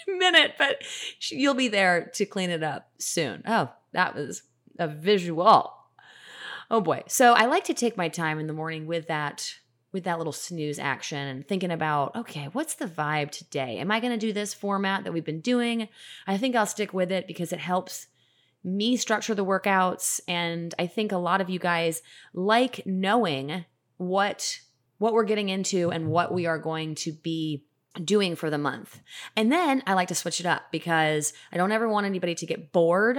minute 0.06 0.54
but 0.58 0.82
you'll 1.30 1.54
be 1.54 1.68
there 1.68 2.10
to 2.14 2.26
clean 2.26 2.50
it 2.50 2.62
up 2.62 2.90
soon. 2.98 3.42
Oh, 3.46 3.70
that 3.92 4.14
was 4.14 4.42
a 4.78 4.88
visual. 4.88 5.74
Oh 6.70 6.80
boy. 6.80 7.02
So 7.08 7.32
I 7.32 7.46
like 7.46 7.64
to 7.64 7.74
take 7.74 7.96
my 7.96 8.08
time 8.08 8.38
in 8.38 8.46
the 8.46 8.52
morning 8.52 8.86
with 8.86 9.06
that 9.08 9.54
with 9.90 10.04
that 10.04 10.18
little 10.18 10.34
snooze 10.34 10.78
action 10.78 11.18
and 11.18 11.48
thinking 11.48 11.70
about, 11.70 12.14
okay, 12.14 12.48
what's 12.52 12.74
the 12.74 12.86
vibe 12.86 13.30
today? 13.30 13.78
Am 13.78 13.90
I 13.90 14.00
going 14.00 14.12
to 14.12 14.18
do 14.18 14.34
this 14.34 14.52
format 14.52 15.04
that 15.04 15.12
we've 15.14 15.24
been 15.24 15.40
doing? 15.40 15.88
I 16.26 16.36
think 16.36 16.54
I'll 16.54 16.66
stick 16.66 16.92
with 16.92 17.10
it 17.10 17.26
because 17.26 17.54
it 17.54 17.58
helps 17.58 18.06
me 18.62 18.98
structure 18.98 19.34
the 19.34 19.46
workouts 19.46 20.20
and 20.28 20.74
I 20.78 20.86
think 20.86 21.10
a 21.10 21.16
lot 21.16 21.40
of 21.40 21.48
you 21.48 21.58
guys 21.58 22.02
like 22.34 22.84
knowing 22.84 23.64
what 23.96 24.60
what 24.98 25.14
we're 25.14 25.24
getting 25.24 25.48
into 25.48 25.90
and 25.90 26.08
what 26.08 26.34
we 26.34 26.44
are 26.46 26.58
going 26.58 26.96
to 26.96 27.12
be 27.12 27.64
doing 28.04 28.34
for 28.34 28.50
the 28.50 28.58
month. 28.58 29.00
And 29.36 29.50
then 29.50 29.82
I 29.86 29.94
like 29.94 30.08
to 30.08 30.14
switch 30.14 30.40
it 30.40 30.46
up 30.46 30.64
because 30.72 31.32
I 31.52 31.56
don't 31.56 31.72
ever 31.72 31.88
want 31.88 32.04
anybody 32.04 32.34
to 32.34 32.46
get 32.46 32.72
bored. 32.72 33.16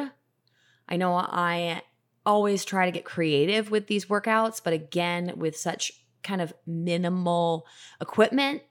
I 0.89 0.97
know 0.97 1.13
I 1.13 1.81
always 2.25 2.65
try 2.65 2.85
to 2.85 2.91
get 2.91 3.05
creative 3.05 3.71
with 3.71 3.87
these 3.87 4.05
workouts, 4.05 4.61
but 4.63 4.73
again, 4.73 5.33
with 5.37 5.57
such 5.57 5.91
kind 6.23 6.41
of 6.41 6.53
minimal 6.65 7.65
equipment, 8.01 8.61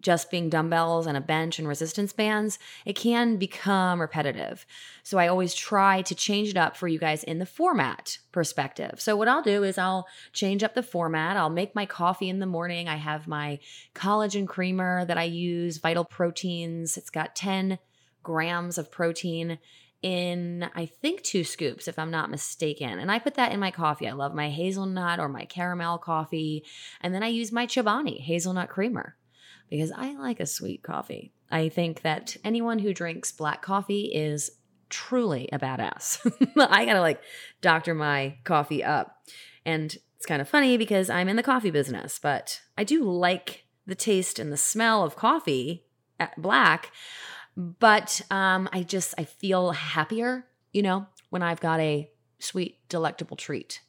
just 0.00 0.30
being 0.30 0.48
dumbbells 0.48 1.06
and 1.06 1.16
a 1.16 1.20
bench 1.20 1.58
and 1.58 1.66
resistance 1.66 2.12
bands, 2.12 2.58
it 2.84 2.94
can 2.94 3.38
become 3.38 4.00
repetitive. 4.00 4.66
So 5.02 5.18
I 5.18 5.26
always 5.26 5.54
try 5.54 6.02
to 6.02 6.14
change 6.14 6.50
it 6.50 6.56
up 6.56 6.76
for 6.76 6.86
you 6.86 6.98
guys 6.98 7.24
in 7.24 7.38
the 7.38 7.46
format 7.46 8.18
perspective. 8.30 9.00
So 9.00 9.16
what 9.16 9.26
I'll 9.26 9.42
do 9.42 9.64
is 9.64 9.78
I'll 9.78 10.06
change 10.32 10.62
up 10.62 10.74
the 10.74 10.82
format. 10.82 11.36
I'll 11.36 11.50
make 11.50 11.74
my 11.74 11.86
coffee 11.86 12.28
in 12.28 12.38
the 12.38 12.46
morning. 12.46 12.88
I 12.88 12.96
have 12.96 13.26
my 13.26 13.58
collagen 13.94 14.46
creamer 14.46 15.04
that 15.06 15.18
I 15.18 15.24
use, 15.24 15.78
Vital 15.78 16.04
Proteins. 16.04 16.96
It's 16.96 17.10
got 17.10 17.34
10 17.34 17.78
grams 18.22 18.78
of 18.78 18.90
protein 18.90 19.58
in 20.02 20.68
I 20.74 20.86
think 20.86 21.22
two 21.22 21.44
scoops 21.44 21.88
if 21.88 21.98
I'm 21.98 22.10
not 22.10 22.30
mistaken. 22.30 22.98
And 22.98 23.10
I 23.10 23.18
put 23.18 23.34
that 23.34 23.52
in 23.52 23.60
my 23.60 23.70
coffee. 23.70 24.08
I 24.08 24.12
love 24.12 24.34
my 24.34 24.50
hazelnut 24.50 25.18
or 25.18 25.28
my 25.28 25.44
caramel 25.44 25.98
coffee. 25.98 26.64
And 27.00 27.14
then 27.14 27.22
I 27.22 27.28
use 27.28 27.52
my 27.52 27.66
Chobani 27.66 28.20
hazelnut 28.20 28.68
creamer 28.68 29.16
because 29.70 29.92
I 29.92 30.14
like 30.14 30.40
a 30.40 30.46
sweet 30.46 30.82
coffee. 30.82 31.32
I 31.50 31.68
think 31.68 32.02
that 32.02 32.36
anyone 32.44 32.78
who 32.78 32.92
drinks 32.92 33.32
black 33.32 33.62
coffee 33.62 34.12
is 34.14 34.50
truly 34.88 35.48
a 35.52 35.58
badass. 35.58 36.20
I 36.56 36.84
got 36.84 36.94
to 36.94 37.00
like 37.00 37.20
doctor 37.60 37.94
my 37.94 38.36
coffee 38.44 38.84
up. 38.84 39.16
And 39.64 39.96
it's 40.16 40.26
kind 40.26 40.40
of 40.40 40.48
funny 40.48 40.76
because 40.76 41.10
I'm 41.10 41.28
in 41.28 41.36
the 41.36 41.42
coffee 41.42 41.70
business, 41.70 42.18
but 42.18 42.60
I 42.78 42.84
do 42.84 43.02
like 43.02 43.64
the 43.86 43.94
taste 43.94 44.38
and 44.38 44.52
the 44.52 44.56
smell 44.56 45.02
of 45.02 45.16
coffee 45.16 45.84
at 46.18 46.40
black 46.40 46.90
but 47.56 48.20
um, 48.30 48.68
I 48.72 48.82
just 48.82 49.14
I 49.18 49.24
feel 49.24 49.72
happier, 49.72 50.46
you 50.72 50.82
know, 50.82 51.06
when 51.30 51.42
I've 51.42 51.60
got 51.60 51.80
a 51.80 52.10
sweet, 52.38 52.78
delectable 52.88 53.36
treat. 53.36 53.80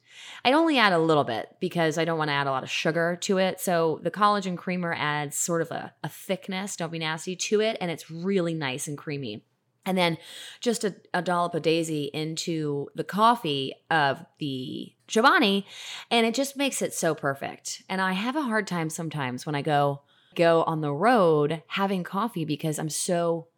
I 0.44 0.52
only 0.52 0.78
add 0.78 0.92
a 0.92 0.98
little 0.98 1.24
bit 1.24 1.56
because 1.60 1.96
I 1.96 2.04
don't 2.04 2.18
want 2.18 2.28
to 2.28 2.34
add 2.34 2.46
a 2.46 2.50
lot 2.50 2.64
of 2.64 2.70
sugar 2.70 3.16
to 3.22 3.38
it. 3.38 3.60
So 3.60 4.00
the 4.02 4.10
collagen 4.10 4.56
creamer 4.56 4.92
adds 4.92 5.36
sort 5.36 5.62
of 5.62 5.70
a, 5.70 5.92
a 6.02 6.08
thickness, 6.08 6.76
don't 6.76 6.90
be 6.90 6.98
nasty, 6.98 7.36
to 7.36 7.60
it, 7.60 7.76
and 7.80 7.90
it's 7.90 8.10
really 8.10 8.54
nice 8.54 8.88
and 8.88 8.98
creamy. 8.98 9.44
And 9.86 9.96
then 9.96 10.18
just 10.60 10.84
a, 10.84 10.96
a 11.14 11.22
dollop 11.22 11.54
of 11.54 11.62
daisy 11.62 12.10
into 12.12 12.88
the 12.94 13.04
coffee 13.04 13.74
of 13.90 14.24
the 14.38 14.92
Chobani, 15.08 15.64
and 16.10 16.26
it 16.26 16.34
just 16.34 16.56
makes 16.56 16.82
it 16.82 16.92
so 16.92 17.14
perfect. 17.14 17.82
And 17.88 18.00
I 18.00 18.12
have 18.12 18.36
a 18.36 18.42
hard 18.42 18.66
time 18.66 18.90
sometimes 18.90 19.46
when 19.46 19.54
I 19.54 19.62
go 19.62 20.02
go 20.34 20.62
on 20.64 20.82
the 20.82 20.92
road 20.92 21.62
having 21.68 22.04
coffee 22.04 22.44
because 22.44 22.78
I'm 22.78 22.90
so 22.90 23.48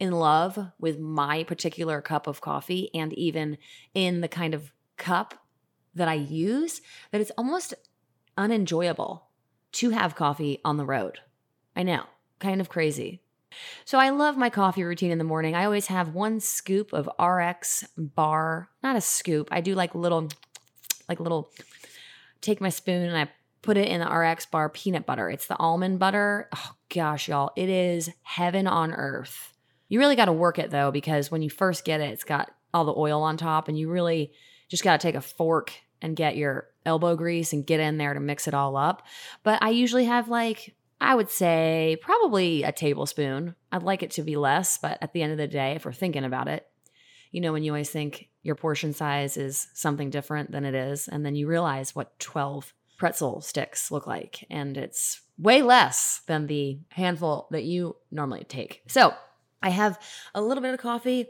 in 0.00 0.12
love 0.12 0.58
with 0.78 0.98
my 0.98 1.44
particular 1.44 2.00
cup 2.00 2.26
of 2.26 2.40
coffee 2.40 2.90
and 2.94 3.12
even 3.14 3.58
in 3.94 4.20
the 4.20 4.28
kind 4.28 4.54
of 4.54 4.72
cup 4.96 5.34
that 5.94 6.08
I 6.08 6.14
use 6.14 6.80
that 7.10 7.20
it's 7.20 7.32
almost 7.36 7.74
unenjoyable 8.36 9.26
to 9.72 9.90
have 9.90 10.14
coffee 10.14 10.60
on 10.64 10.76
the 10.76 10.84
road. 10.84 11.18
I 11.74 11.82
know, 11.82 12.04
kind 12.38 12.60
of 12.60 12.68
crazy. 12.68 13.22
So 13.84 13.98
I 13.98 14.10
love 14.10 14.36
my 14.36 14.50
coffee 14.50 14.84
routine 14.84 15.10
in 15.10 15.18
the 15.18 15.24
morning. 15.24 15.54
I 15.54 15.64
always 15.64 15.86
have 15.86 16.14
one 16.14 16.40
scoop 16.40 16.92
of 16.92 17.08
RX 17.18 17.84
bar, 17.96 18.68
not 18.82 18.96
a 18.96 19.00
scoop. 19.00 19.48
I 19.50 19.60
do 19.60 19.74
like 19.74 19.94
little 19.94 20.28
like 21.08 21.20
little 21.20 21.50
take 22.40 22.60
my 22.60 22.68
spoon 22.68 23.08
and 23.08 23.16
I 23.16 23.28
put 23.62 23.76
it 23.76 23.88
in 23.88 24.00
the 24.00 24.06
RX 24.06 24.46
bar 24.46 24.68
peanut 24.68 25.06
butter. 25.06 25.30
It's 25.30 25.46
the 25.46 25.56
almond 25.56 25.98
butter. 25.98 26.48
Oh 26.54 26.72
gosh, 26.94 27.28
y'all, 27.28 27.52
it 27.56 27.68
is 27.68 28.10
heaven 28.22 28.66
on 28.66 28.92
earth. 28.92 29.54
You 29.88 29.98
really 29.98 30.16
got 30.16 30.26
to 30.26 30.32
work 30.32 30.58
it 30.58 30.70
though, 30.70 30.90
because 30.90 31.30
when 31.30 31.42
you 31.42 31.50
first 31.50 31.84
get 31.84 32.00
it, 32.00 32.10
it's 32.10 32.24
got 32.24 32.50
all 32.72 32.84
the 32.84 32.94
oil 32.94 33.22
on 33.22 33.36
top, 33.36 33.68
and 33.68 33.78
you 33.78 33.90
really 33.90 34.32
just 34.68 34.84
got 34.84 35.00
to 35.00 35.06
take 35.06 35.14
a 35.14 35.20
fork 35.20 35.72
and 36.00 36.14
get 36.14 36.36
your 36.36 36.68
elbow 36.84 37.16
grease 37.16 37.52
and 37.52 37.66
get 37.66 37.80
in 37.80 37.98
there 37.98 38.14
to 38.14 38.20
mix 38.20 38.46
it 38.46 38.54
all 38.54 38.76
up. 38.76 39.02
But 39.42 39.62
I 39.62 39.70
usually 39.70 40.04
have 40.04 40.28
like, 40.28 40.74
I 41.00 41.14
would 41.14 41.30
say 41.30 41.96
probably 42.00 42.62
a 42.62 42.72
tablespoon. 42.72 43.54
I'd 43.72 43.82
like 43.82 44.02
it 44.02 44.12
to 44.12 44.22
be 44.22 44.36
less, 44.36 44.78
but 44.78 44.98
at 45.00 45.12
the 45.12 45.22
end 45.22 45.32
of 45.32 45.38
the 45.38 45.48
day, 45.48 45.72
if 45.72 45.84
we're 45.84 45.92
thinking 45.92 46.24
about 46.24 46.48
it, 46.48 46.66
you 47.30 47.40
know, 47.40 47.52
when 47.52 47.62
you 47.62 47.72
always 47.72 47.90
think 47.90 48.28
your 48.42 48.54
portion 48.54 48.92
size 48.92 49.36
is 49.36 49.68
something 49.74 50.10
different 50.10 50.50
than 50.50 50.64
it 50.64 50.74
is, 50.74 51.08
and 51.08 51.24
then 51.24 51.34
you 51.34 51.46
realize 51.46 51.94
what 51.94 52.18
12 52.18 52.72
pretzel 52.96 53.40
sticks 53.40 53.90
look 53.90 54.06
like, 54.06 54.44
and 54.50 54.76
it's 54.76 55.20
way 55.38 55.62
less 55.62 56.22
than 56.26 56.46
the 56.46 56.78
handful 56.90 57.48
that 57.50 57.64
you 57.64 57.96
normally 58.10 58.44
take. 58.44 58.82
So 58.88 59.14
I 59.62 59.70
have 59.70 59.98
a 60.34 60.42
little 60.42 60.62
bit 60.62 60.74
of 60.74 60.80
coffee 60.80 61.26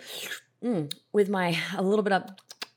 mm, 0.62 0.92
with 1.12 1.28
my 1.28 1.56
a 1.76 1.82
little 1.82 2.02
bit 2.02 2.12
of 2.12 2.24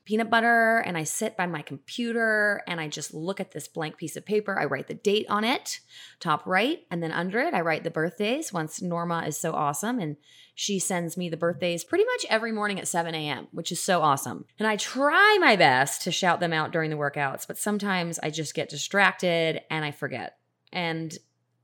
peanut 0.04 0.30
butter 0.30 0.78
and 0.78 0.96
I 0.96 1.04
sit 1.04 1.36
by 1.36 1.46
my 1.46 1.62
computer 1.62 2.60
and 2.66 2.80
I 2.80 2.88
just 2.88 3.14
look 3.14 3.38
at 3.38 3.52
this 3.52 3.68
blank 3.68 3.96
piece 3.96 4.16
of 4.16 4.26
paper. 4.26 4.58
I 4.58 4.64
write 4.64 4.88
the 4.88 4.94
date 4.94 5.26
on 5.28 5.44
it, 5.44 5.78
top 6.18 6.44
right, 6.44 6.80
and 6.90 7.02
then 7.02 7.12
under 7.12 7.38
it 7.40 7.54
I 7.54 7.60
write 7.60 7.84
the 7.84 7.90
birthdays 7.90 8.52
once 8.52 8.82
Norma 8.82 9.24
is 9.26 9.36
so 9.36 9.52
awesome 9.52 10.00
and 10.00 10.16
she 10.54 10.78
sends 10.78 11.16
me 11.16 11.28
the 11.28 11.36
birthdays 11.36 11.84
pretty 11.84 12.04
much 12.04 12.26
every 12.28 12.52
morning 12.52 12.78
at 12.78 12.88
7 12.88 13.14
a.m., 13.14 13.46
which 13.52 13.70
is 13.70 13.80
so 13.80 14.02
awesome. 14.02 14.44
And 14.58 14.66
I 14.66 14.76
try 14.76 15.38
my 15.40 15.56
best 15.56 16.02
to 16.02 16.12
shout 16.12 16.40
them 16.40 16.52
out 16.52 16.72
during 16.72 16.90
the 16.90 16.96
workouts, 16.96 17.46
but 17.46 17.56
sometimes 17.56 18.18
I 18.18 18.30
just 18.30 18.54
get 18.54 18.68
distracted 18.68 19.62
and 19.70 19.84
I 19.84 19.92
forget. 19.92 20.36
And 20.72 21.16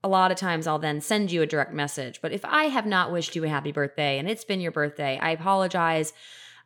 a 0.03 0.09
lot 0.09 0.31
of 0.31 0.37
times 0.37 0.67
I'll 0.67 0.79
then 0.79 1.01
send 1.01 1.33
you 1.33 1.43
a 1.43 1.47
direct 1.47 1.73
message. 1.73 2.21
But 2.23 2.33
if 2.33 2.45
I 2.45 2.65
have 2.65 2.87
not 2.87 3.13
wished 3.13 3.35
you 3.35 3.45
a 3.45 3.49
happy 3.49 3.73
birthday 3.73 4.19
and 4.19 4.29
it's 4.29 4.45
been 4.45 4.61
your 4.61 4.73
birthday, 4.73 5.19
I 5.21 5.31
apologize. 5.31 6.13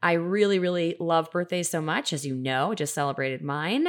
I 0.03 0.13
really, 0.13 0.59
really 0.59 0.97
love 0.99 1.31
birthdays 1.31 1.71
so 1.71 1.81
much. 1.81 2.13
As 2.13 2.27
you 2.27 2.35
know, 2.35 2.75
just 2.75 2.95
celebrated 2.95 3.43
mine. 3.43 3.89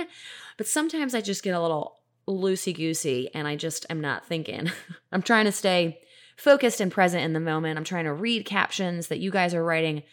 But 0.57 0.67
sometimes 0.67 1.13
I 1.13 1.21
just 1.21 1.43
get 1.43 1.55
a 1.55 1.61
little 1.61 1.99
loosey 2.27 2.73
goosey 2.73 3.29
and 3.33 3.47
I 3.47 3.55
just 3.55 3.85
am 3.89 3.99
not 3.99 4.25
thinking. 4.25 4.71
I'm 5.11 5.21
trying 5.21 5.45
to 5.45 5.51
stay 5.51 5.99
focused 6.37 6.79
and 6.79 6.91
present 6.91 7.23
in 7.23 7.33
the 7.33 7.39
moment. 7.39 7.77
I'm 7.77 7.83
trying 7.83 8.05
to 8.05 8.13
read 8.13 8.45
captions 8.45 9.07
that 9.07 9.19
you 9.19 9.31
guys 9.31 9.53
are 9.53 9.63
writing 9.63 10.03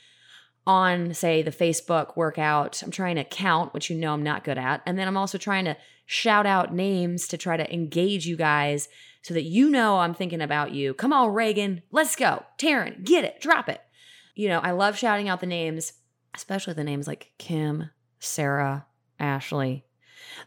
on, 0.66 1.14
say, 1.14 1.42
the 1.42 1.50
Facebook 1.50 2.16
workout. 2.16 2.82
I'm 2.82 2.90
trying 2.90 3.16
to 3.16 3.24
count, 3.24 3.72
which 3.72 3.90
you 3.90 3.96
know 3.96 4.12
I'm 4.12 4.22
not 4.22 4.44
good 4.44 4.58
at. 4.58 4.82
And 4.86 4.98
then 4.98 5.08
I'm 5.08 5.16
also 5.16 5.38
trying 5.38 5.64
to 5.64 5.76
shout 6.06 6.46
out 6.46 6.74
names 6.74 7.28
to 7.28 7.38
try 7.38 7.56
to 7.56 7.72
engage 7.72 8.26
you 8.26 8.36
guys 8.36 8.88
so 9.22 9.34
that 9.34 9.44
you 9.44 9.68
know 9.70 9.98
I'm 9.98 10.14
thinking 10.14 10.40
about 10.40 10.72
you. 10.72 10.94
Come 10.94 11.12
on, 11.12 11.32
Reagan, 11.32 11.82
let's 11.90 12.16
go. 12.16 12.44
Taryn, 12.58 13.04
get 13.04 13.24
it, 13.24 13.40
drop 13.40 13.68
it. 13.68 13.80
You 14.34 14.48
know, 14.48 14.60
I 14.60 14.70
love 14.70 14.96
shouting 14.96 15.28
out 15.28 15.40
the 15.40 15.46
names, 15.46 15.92
especially 16.34 16.74
the 16.74 16.84
names 16.84 17.06
like 17.06 17.32
Kim, 17.38 17.90
Sarah, 18.18 18.86
Ashley. 19.18 19.84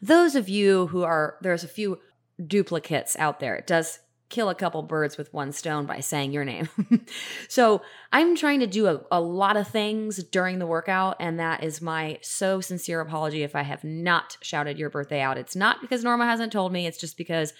Those 0.01 0.36
of 0.36 0.50
you 0.50 0.88
who 0.88 1.03
are, 1.03 1.38
there's 1.42 1.63
a 1.63 1.68
few 1.68 2.00
duplicates 2.46 3.15
out 3.18 3.39
there. 3.39 3.56
It 3.56 3.68
does 3.68 4.00
kill 4.34 4.50
a 4.50 4.56
couple 4.56 4.82
birds 4.82 5.15
with 5.15 5.32
one 5.32 5.51
stone 5.51 5.86
by 5.86 6.00
saying 6.00 6.32
your 6.32 6.44
name. 6.44 6.68
so 7.48 7.84
I'm 8.12 8.36
trying 8.36 8.62
to 8.62 8.68
do 8.68 8.88
a, 8.88 9.01
a, 9.12 9.22
lot 9.22 9.58
of 9.58 9.68
things 9.68 10.24
during 10.24 10.58
the 10.58 10.65
workout, 10.65 11.18
and 11.20 11.39
that 11.39 11.63
is 11.63 11.84
my 11.84 12.18
so 12.24 12.60
sincere 12.60 13.00
apology 13.00 13.44
if 13.44 13.56
I 13.56 13.62
have 13.62 13.84
not 13.84 14.38
shouted 14.42 14.80
your 14.80 14.89
birthday 14.89 15.22
out. 15.22 15.38
It's 15.38 15.56
not 15.56 15.82
because 15.82 16.03
Norma 16.03 16.25
hasn't 16.25 16.51
told 16.51 16.74
me, 16.74 16.88
it's 16.88 16.98
just 16.98 17.15
because 17.15 17.53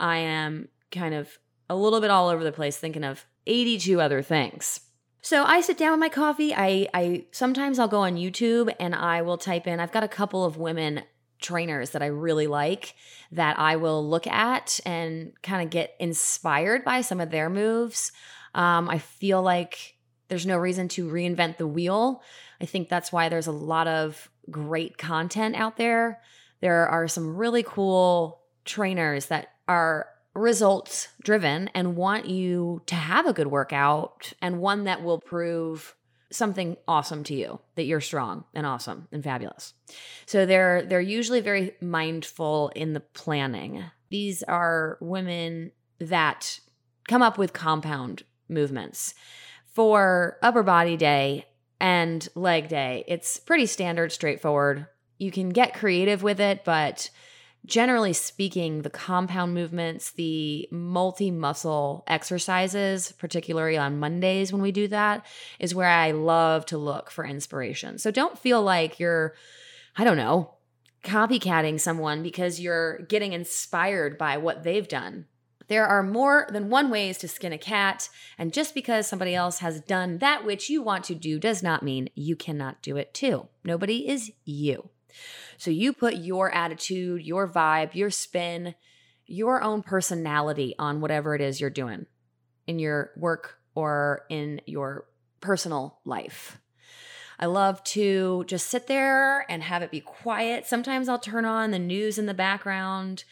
I 0.00 0.18
am 0.18 0.68
kind 0.90 1.14
of 1.14 1.38
a 1.68 1.76
little 1.76 2.00
bit 2.00 2.10
all 2.10 2.28
over 2.28 2.44
the 2.44 2.52
place 2.52 2.76
thinking 2.76 3.04
of 3.04 3.26
82 3.46 4.00
other 4.00 4.22
things. 4.22 4.80
So 5.20 5.44
I 5.44 5.60
sit 5.60 5.76
down 5.76 5.92
with 5.92 6.00
my 6.00 6.08
coffee. 6.08 6.54
I 6.54 6.88
I 6.94 7.26
sometimes 7.32 7.78
I'll 7.78 7.88
go 7.88 8.00
on 8.00 8.16
YouTube 8.16 8.74
and 8.78 8.94
I 8.94 9.22
will 9.22 9.38
type 9.38 9.66
in 9.66 9.80
I've 9.80 9.92
got 9.92 10.04
a 10.04 10.08
couple 10.08 10.44
of 10.44 10.56
women 10.56 11.02
trainers 11.40 11.90
that 11.90 12.02
I 12.02 12.06
really 12.06 12.46
like 12.46 12.94
that 13.32 13.58
I 13.58 13.76
will 13.76 14.08
look 14.08 14.26
at 14.26 14.80
and 14.84 15.32
kind 15.42 15.62
of 15.62 15.70
get 15.70 15.94
inspired 16.00 16.84
by 16.84 17.00
some 17.00 17.20
of 17.20 17.30
their 17.30 17.48
moves. 17.48 18.12
Um, 18.54 18.88
I 18.88 18.98
feel 18.98 19.42
like 19.42 19.96
there's 20.28 20.46
no 20.46 20.56
reason 20.56 20.88
to 20.88 21.08
reinvent 21.08 21.56
the 21.56 21.66
wheel. 21.66 22.22
I 22.60 22.66
think 22.66 22.88
that's 22.88 23.12
why 23.12 23.28
there's 23.28 23.46
a 23.46 23.52
lot 23.52 23.86
of 23.86 24.30
great 24.50 24.98
content 24.98 25.56
out 25.56 25.76
there. 25.76 26.20
There 26.60 26.88
are 26.88 27.06
some 27.06 27.36
really 27.36 27.62
cool 27.62 28.42
trainers 28.64 29.26
that 29.26 29.48
are 29.68 30.08
results 30.34 31.08
driven 31.22 31.68
and 31.74 31.96
want 31.96 32.26
you 32.26 32.82
to 32.86 32.94
have 32.94 33.26
a 33.26 33.32
good 33.32 33.48
workout 33.48 34.32
and 34.40 34.60
one 34.60 34.84
that 34.84 35.02
will 35.02 35.20
prove 35.20 35.94
something 36.30 36.76
awesome 36.86 37.24
to 37.24 37.34
you 37.34 37.58
that 37.74 37.84
you're 37.84 38.00
strong 38.00 38.44
and 38.54 38.66
awesome 38.66 39.08
and 39.12 39.24
fabulous. 39.24 39.74
So 40.26 40.46
they're 40.46 40.82
they're 40.82 41.00
usually 41.00 41.40
very 41.40 41.74
mindful 41.80 42.70
in 42.74 42.92
the 42.92 43.00
planning. 43.00 43.84
These 44.10 44.42
are 44.42 44.98
women 45.00 45.72
that 45.98 46.60
come 47.08 47.22
up 47.22 47.38
with 47.38 47.52
compound 47.52 48.22
movements. 48.48 49.14
For 49.72 50.38
upper 50.42 50.62
body 50.62 50.96
day 50.96 51.46
and 51.80 52.26
leg 52.34 52.68
day, 52.68 53.04
it's 53.06 53.38
pretty 53.38 53.66
standard 53.66 54.12
straightforward. 54.12 54.86
You 55.18 55.30
can 55.30 55.50
get 55.50 55.74
creative 55.74 56.22
with 56.22 56.40
it, 56.40 56.64
but 56.64 57.10
generally 57.68 58.12
speaking, 58.12 58.82
the 58.82 58.90
compound 58.90 59.54
movements, 59.54 60.10
the 60.12 60.68
multi 60.70 61.30
muscle 61.30 62.02
exercises, 62.06 63.12
particularly 63.12 63.76
on 63.76 64.00
Mondays 64.00 64.52
when 64.52 64.62
we 64.62 64.72
do 64.72 64.88
that, 64.88 65.24
is 65.58 65.74
where 65.74 65.88
I 65.88 66.12
love 66.12 66.66
to 66.66 66.78
look 66.78 67.10
for 67.10 67.24
inspiration. 67.24 67.98
So 67.98 68.10
don't 68.10 68.38
feel 68.38 68.62
like 68.62 68.98
you're, 68.98 69.34
I 69.96 70.04
don't 70.04 70.16
know, 70.16 70.54
copycatting 71.04 71.78
someone 71.78 72.22
because 72.22 72.60
you're 72.60 73.00
getting 73.02 73.32
inspired 73.32 74.18
by 74.18 74.38
what 74.38 74.64
they've 74.64 74.88
done. 74.88 75.26
There 75.68 75.86
are 75.86 76.02
more 76.02 76.48
than 76.50 76.70
one 76.70 76.88
ways 76.90 77.18
to 77.18 77.28
skin 77.28 77.52
a 77.52 77.58
cat, 77.58 78.08
and 78.38 78.54
just 78.54 78.74
because 78.74 79.06
somebody 79.06 79.34
else 79.34 79.58
has 79.58 79.82
done 79.82 80.18
that 80.18 80.46
which 80.46 80.70
you 80.70 80.82
want 80.82 81.04
to 81.04 81.14
do 81.14 81.38
does 81.38 81.62
not 81.62 81.82
mean 81.82 82.08
you 82.14 82.36
cannot 82.36 82.80
do 82.80 82.96
it 82.96 83.12
too. 83.12 83.48
Nobody 83.64 84.08
is 84.08 84.32
you. 84.46 84.88
So 85.56 85.70
you 85.70 85.92
put 85.92 86.16
your 86.16 86.54
attitude, 86.54 87.24
your 87.24 87.48
vibe, 87.48 87.94
your 87.94 88.10
spin, 88.10 88.74
your 89.26 89.62
own 89.62 89.82
personality 89.82 90.74
on 90.78 91.00
whatever 91.00 91.34
it 91.34 91.40
is 91.40 91.60
you're 91.60 91.70
doing 91.70 92.06
in 92.66 92.78
your 92.78 93.10
work 93.16 93.58
or 93.74 94.24
in 94.28 94.60
your 94.66 95.06
personal 95.40 96.00
life. 96.04 96.58
I 97.38 97.46
love 97.46 97.84
to 97.84 98.44
just 98.46 98.66
sit 98.66 98.88
there 98.88 99.46
and 99.48 99.62
have 99.62 99.82
it 99.82 99.92
be 99.92 100.00
quiet. 100.00 100.66
Sometimes 100.66 101.08
I'll 101.08 101.20
turn 101.20 101.44
on 101.44 101.70
the 101.70 101.78
news 101.78 102.18
in 102.18 102.26
the 102.26 102.34
background. 102.34 103.24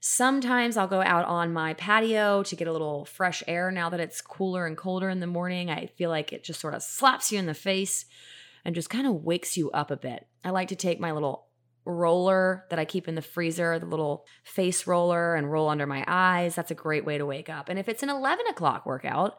Sometimes 0.00 0.76
I'll 0.76 0.88
go 0.88 1.00
out 1.00 1.26
on 1.26 1.52
my 1.52 1.74
patio 1.74 2.42
to 2.42 2.56
get 2.56 2.66
a 2.66 2.72
little 2.72 3.04
fresh 3.04 3.40
air 3.46 3.70
now 3.70 3.88
that 3.90 4.00
it's 4.00 4.20
cooler 4.20 4.66
and 4.66 4.76
colder 4.76 5.08
in 5.08 5.20
the 5.20 5.28
morning. 5.28 5.70
I 5.70 5.86
feel 5.86 6.10
like 6.10 6.32
it 6.32 6.42
just 6.42 6.60
sort 6.60 6.74
of 6.74 6.82
slaps 6.82 7.30
you 7.30 7.38
in 7.38 7.46
the 7.46 7.54
face 7.54 8.06
and 8.64 8.74
just 8.74 8.90
kind 8.90 9.06
of 9.06 9.24
wakes 9.24 9.56
you 9.56 9.70
up 9.70 9.90
a 9.90 9.96
bit. 9.96 10.26
I 10.44 10.50
like 10.50 10.68
to 10.68 10.76
take 10.76 11.00
my 11.00 11.12
little 11.12 11.46
roller 11.84 12.64
that 12.70 12.78
I 12.78 12.84
keep 12.84 13.08
in 13.08 13.14
the 13.14 13.22
freezer, 13.22 13.78
the 13.78 13.86
little 13.86 14.24
face 14.44 14.86
roller, 14.86 15.34
and 15.34 15.50
roll 15.50 15.68
under 15.68 15.86
my 15.86 16.04
eyes. 16.06 16.54
That's 16.54 16.70
a 16.70 16.76
great 16.76 17.04
way 17.04 17.18
to 17.18 17.26
wake 17.26 17.48
up. 17.48 17.68
And 17.68 17.78
if 17.78 17.88
it's 17.88 18.02
an 18.02 18.08
11 18.08 18.46
o'clock 18.46 18.86
workout, 18.86 19.38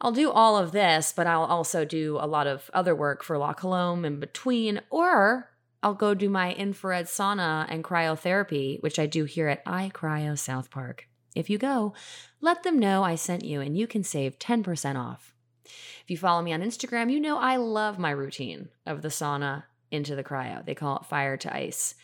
I'll 0.00 0.12
do 0.12 0.30
all 0.30 0.56
of 0.56 0.72
this, 0.72 1.12
but 1.14 1.26
I'll 1.26 1.44
also 1.44 1.84
do 1.84 2.18
a 2.20 2.26
lot 2.26 2.46
of 2.46 2.70
other 2.72 2.94
work 2.94 3.22
for 3.22 3.38
La 3.38 3.52
Colombe 3.52 4.04
in 4.04 4.20
between, 4.20 4.80
or 4.90 5.50
I'll 5.82 5.94
go 5.94 6.14
do 6.14 6.28
my 6.28 6.52
infrared 6.54 7.06
sauna 7.06 7.66
and 7.68 7.84
cryotherapy, 7.84 8.82
which 8.82 8.98
I 8.98 9.06
do 9.06 9.24
here 9.24 9.48
at 9.48 9.64
iCryo 9.64 10.38
South 10.38 10.70
Park. 10.70 11.08
If 11.34 11.50
you 11.50 11.58
go, 11.58 11.94
let 12.40 12.62
them 12.62 12.78
know 12.78 13.02
I 13.02 13.16
sent 13.16 13.44
you 13.44 13.60
and 13.60 13.76
you 13.76 13.86
can 13.86 14.04
save 14.04 14.38
10% 14.38 14.96
off. 14.96 15.33
If 15.64 16.04
you 16.10 16.16
follow 16.16 16.42
me 16.42 16.52
on 16.52 16.62
Instagram, 16.62 17.10
you 17.10 17.20
know 17.20 17.38
I 17.38 17.56
love 17.56 17.98
my 17.98 18.10
routine 18.10 18.68
of 18.86 19.02
the 19.02 19.08
sauna 19.08 19.64
into 19.90 20.14
the 20.14 20.24
cryo. 20.24 20.64
They 20.64 20.74
call 20.74 20.98
it 20.98 21.06
fire 21.06 21.36
to 21.38 21.54
ice. 21.54 21.94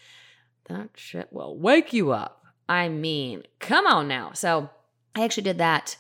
That 0.69 0.91
shit 0.95 1.33
will 1.33 1.57
wake 1.57 1.93
you 1.93 2.13
up. 2.13 2.45
I 2.69 2.89
mean, 2.89 3.43
come 3.59 3.87
on 3.87 4.07
now. 4.07 4.33
So 4.33 4.71
I 5.15 5.25
actually 5.25 5.43
did 5.43 5.59
that. 5.59 5.97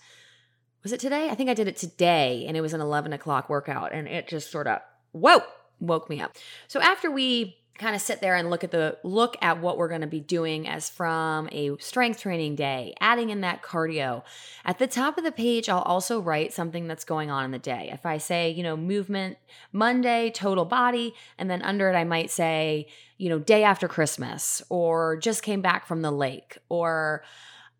Was 0.82 0.92
it 0.92 1.00
today? 1.00 1.28
I 1.28 1.34
think 1.34 1.50
I 1.50 1.54
did 1.54 1.68
it 1.68 1.76
today, 1.76 2.44
and 2.46 2.56
it 2.56 2.60
was 2.62 2.72
an 2.72 2.80
11 2.80 3.12
o'clock 3.12 3.50
workout, 3.50 3.92
and 3.92 4.08
it 4.08 4.28
just 4.28 4.50
sort 4.50 4.66
of, 4.66 4.80
whoa, 5.12 5.42
woke 5.78 6.08
me 6.08 6.20
up. 6.20 6.36
So 6.68 6.80
after 6.80 7.10
we 7.10 7.58
kind 7.78 7.96
of 7.96 8.02
sit 8.02 8.20
there 8.20 8.36
and 8.36 8.50
look 8.50 8.62
at 8.62 8.70
the 8.70 8.98
look 9.02 9.36
at 9.40 9.60
what 9.60 9.78
we're 9.78 9.88
going 9.88 10.02
to 10.02 10.06
be 10.06 10.20
doing 10.20 10.68
as 10.68 10.90
from 10.90 11.48
a 11.50 11.76
strength 11.78 12.20
training 12.20 12.54
day 12.54 12.94
adding 13.00 13.30
in 13.30 13.40
that 13.40 13.62
cardio. 13.62 14.22
At 14.64 14.78
the 14.78 14.86
top 14.86 15.16
of 15.16 15.24
the 15.24 15.32
page 15.32 15.68
i'll 15.68 15.80
also 15.80 16.20
write 16.20 16.52
something 16.52 16.86
that's 16.86 17.04
going 17.04 17.30
on 17.30 17.44
in 17.44 17.50
the 17.50 17.58
day. 17.58 17.88
If 17.92 18.04
i 18.04 18.18
say 18.18 18.50
you 18.50 18.62
know 18.62 18.76
movement 18.76 19.38
monday 19.72 20.30
total 20.30 20.64
body 20.64 21.14
and 21.38 21.50
then 21.50 21.62
under 21.62 21.88
it 21.88 21.96
i 21.96 22.04
might 22.04 22.30
say 22.30 22.86
you 23.16 23.28
know 23.28 23.38
day 23.38 23.64
after 23.64 23.88
christmas 23.88 24.62
or 24.68 25.16
just 25.16 25.42
came 25.42 25.62
back 25.62 25.86
from 25.86 26.02
the 26.02 26.12
lake 26.12 26.58
or 26.68 27.22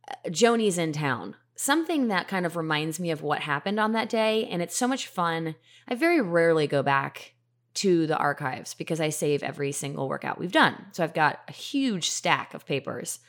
uh, 0.08 0.30
joni's 0.30 0.78
in 0.78 0.92
town. 0.92 1.36
Something 1.56 2.08
that 2.08 2.26
kind 2.26 2.46
of 2.46 2.56
reminds 2.56 2.98
me 2.98 3.10
of 3.10 3.20
what 3.20 3.40
happened 3.40 3.78
on 3.78 3.92
that 3.92 4.08
day 4.08 4.46
and 4.46 4.62
it's 4.62 4.76
so 4.76 4.88
much 4.88 5.06
fun. 5.06 5.56
I 5.86 5.94
very 5.94 6.22
rarely 6.22 6.66
go 6.66 6.82
back 6.82 7.34
to 7.80 8.06
the 8.06 8.16
archives 8.16 8.74
because 8.74 9.00
I 9.00 9.08
save 9.08 9.42
every 9.42 9.72
single 9.72 10.06
workout 10.06 10.38
we've 10.38 10.52
done. 10.52 10.86
So 10.92 11.02
I've 11.02 11.14
got 11.14 11.40
a 11.48 11.52
huge 11.52 12.10
stack 12.10 12.52
of 12.52 12.66
papers. 12.66 13.20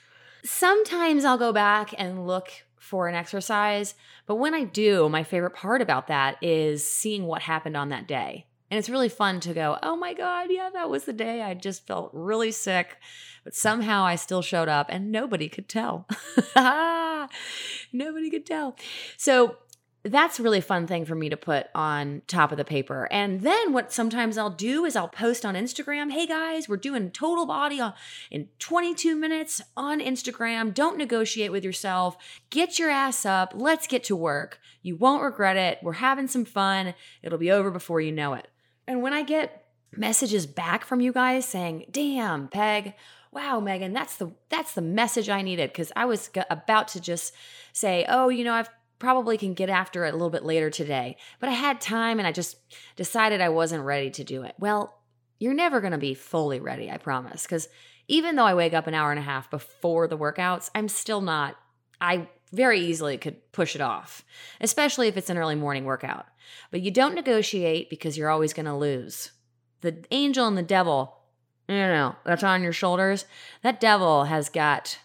Sometimes 0.44 1.24
I'll 1.24 1.38
go 1.38 1.54
back 1.54 1.94
and 1.98 2.28
look 2.28 2.50
for 2.78 3.08
an 3.08 3.16
exercise, 3.16 3.96
but 4.26 4.36
when 4.36 4.54
I 4.54 4.66
do, 4.66 5.08
my 5.08 5.24
favorite 5.24 5.56
part 5.56 5.82
about 5.82 6.08
that 6.08 6.36
is 6.42 6.86
seeing 6.86 7.28
what 7.28 7.44
happened 7.44 7.78
on 7.78 7.90
that 7.90 8.08
day. 8.08 8.46
And 8.70 8.78
it's 8.78 8.90
really 8.90 9.08
fun 9.08 9.40
to 9.42 9.54
go, 9.54 9.78
oh 9.82 9.96
my 9.96 10.14
God, 10.14 10.48
yeah, 10.50 10.70
that 10.74 10.90
was 10.90 11.06
the 11.06 11.14
day 11.14 11.42
I 11.42 11.54
just 11.54 11.88
felt 11.88 12.10
really 12.12 12.52
sick, 12.52 12.98
but 13.46 13.56
somehow 13.56 14.04
I 14.04 14.16
still 14.16 14.42
showed 14.42 14.68
up 14.68 14.88
and 14.90 15.14
nobody 15.14 15.48
could 15.48 15.70
tell. 15.70 16.08
nobody 17.94 18.30
could 18.30 18.46
tell. 18.46 18.76
So 19.16 19.58
that's 20.04 20.40
a 20.40 20.44
really 20.44 20.62
fun 20.62 20.88
thing 20.88 21.06
for 21.06 21.14
me 21.14 21.30
to 21.30 21.38
put 21.38 21.68
on 21.76 22.24
top 22.28 22.52
of 22.52 22.58
the 22.58 22.66
paper. 22.66 23.08
And 23.12 23.42
then 23.42 23.72
what 23.72 23.92
sometimes 23.92 24.38
I'll 24.38 24.50
do 24.50 24.84
is 24.86 24.96
I'll 24.96 25.08
post 25.08 25.46
on 25.46 25.54
Instagram, 25.54 26.12
"Hey 26.12 26.26
guys, 26.26 26.68
we're 26.68 26.78
doing 26.78 27.12
total 27.12 27.46
body 27.46 27.80
in 28.32 28.50
22 28.58 29.16
minutes 29.16 29.62
on 29.78 30.00
Instagram. 30.00 30.74
Don't 30.74 30.98
negotiate 30.98 31.52
with 31.52 31.64
yourself. 31.64 32.18
Get 32.50 32.80
your 32.80 32.90
ass 32.90 33.26
up. 33.26 33.54
Let's 33.56 33.86
get 33.86 34.04
to 34.06 34.16
work. 34.16 34.60
You 34.82 34.96
won't 34.96 35.24
regret 35.24 35.58
it. 35.58 35.80
We're 35.84 35.94
having 35.94 36.28
some 36.28 36.46
fun. 36.46 36.96
It'll 37.22 37.38
be 37.38 37.52
over 37.52 37.70
before 37.70 38.02
you 38.02 38.12
know 38.12 38.34
it." 38.34 38.48
And 38.88 39.04
when 39.04 39.14
I 39.14 39.22
get 39.22 39.66
messages 39.96 40.48
back 40.48 40.84
from 40.84 41.02
you 41.02 41.14
guys 41.14 41.46
saying, 41.46 41.86
"Damn, 41.92 42.48
Peg, 42.48 42.96
wow, 43.32 43.60
Megan, 43.60 43.94
that's 43.94 44.18
the 44.18 44.32
that's 44.50 44.74
the 44.74 44.82
message 44.82 45.30
I 45.30 45.42
needed 45.42 45.72
because 45.72 45.92
I 45.96 46.06
was 46.06 46.30
g- 46.30 46.42
about 46.50 46.88
to 46.90 47.00
just 47.00 47.34
say, 47.72 48.06
"Oh, 48.10 48.30
you 48.30 48.44
know, 48.44 48.54
I've 48.54 48.70
probably 49.02 49.36
can 49.36 49.56
get 49.56 49.68
after 49.68 50.06
it 50.06 50.10
a 50.10 50.16
little 50.16 50.30
bit 50.30 50.46
later 50.46 50.70
today. 50.70 51.18
But 51.40 51.50
I 51.50 51.54
had 51.54 51.82
time 51.82 52.20
and 52.20 52.28
I 52.28 52.32
just 52.32 52.58
decided 52.96 53.42
I 53.42 53.50
wasn't 53.50 53.84
ready 53.84 54.12
to 54.12 54.24
do 54.24 54.44
it. 54.44 54.54
Well, 54.60 54.96
you're 55.40 55.56
never 55.56 55.82
going 55.82 55.92
to 55.92 55.98
be 55.98 56.14
fully 56.14 56.60
ready, 56.60 56.90
I 56.90 56.98
promise. 56.98 57.42
Because 57.42 57.68
even 58.08 58.36
though 58.36 58.46
I 58.46 58.54
wake 58.54 58.76
up 58.76 58.86
an 58.86 58.94
hour 58.94 59.10
and 59.10 59.20
a 59.20 59.24
half 59.24 59.50
before 59.50 60.08
the 60.08 60.20
workouts, 60.20 60.70
I'm 60.76 60.88
still 60.88 61.20
not, 61.20 61.56
I 62.00 62.30
very 62.54 62.80
easily 62.80 63.18
could 63.18 63.52
push 63.52 63.74
it 63.74 63.82
off, 63.82 64.24
especially 64.62 65.08
if 65.08 65.18
it's 65.18 65.32
an 65.32 65.38
early 65.38 65.56
morning 65.56 65.84
workout. 65.84 66.28
But 66.70 66.82
you 66.82 66.92
don't 66.92 67.16
negotiate 67.16 67.90
because 67.90 68.20
you're 68.20 68.30
always 68.30 68.54
going 68.54 68.68
to 68.68 68.76
lose. 68.76 69.32
The 69.82 70.06
angel 70.12 70.48
and 70.48 70.58
the 70.58 70.62
devil, 70.62 71.18
you 71.68 71.76
know, 71.76 72.18
that's 72.24 72.44
on 72.44 72.62
your 72.62 72.72
shoulders. 72.72 73.26
That 73.64 73.80
devil 73.80 74.26
has 74.26 74.48
got, 74.48 75.00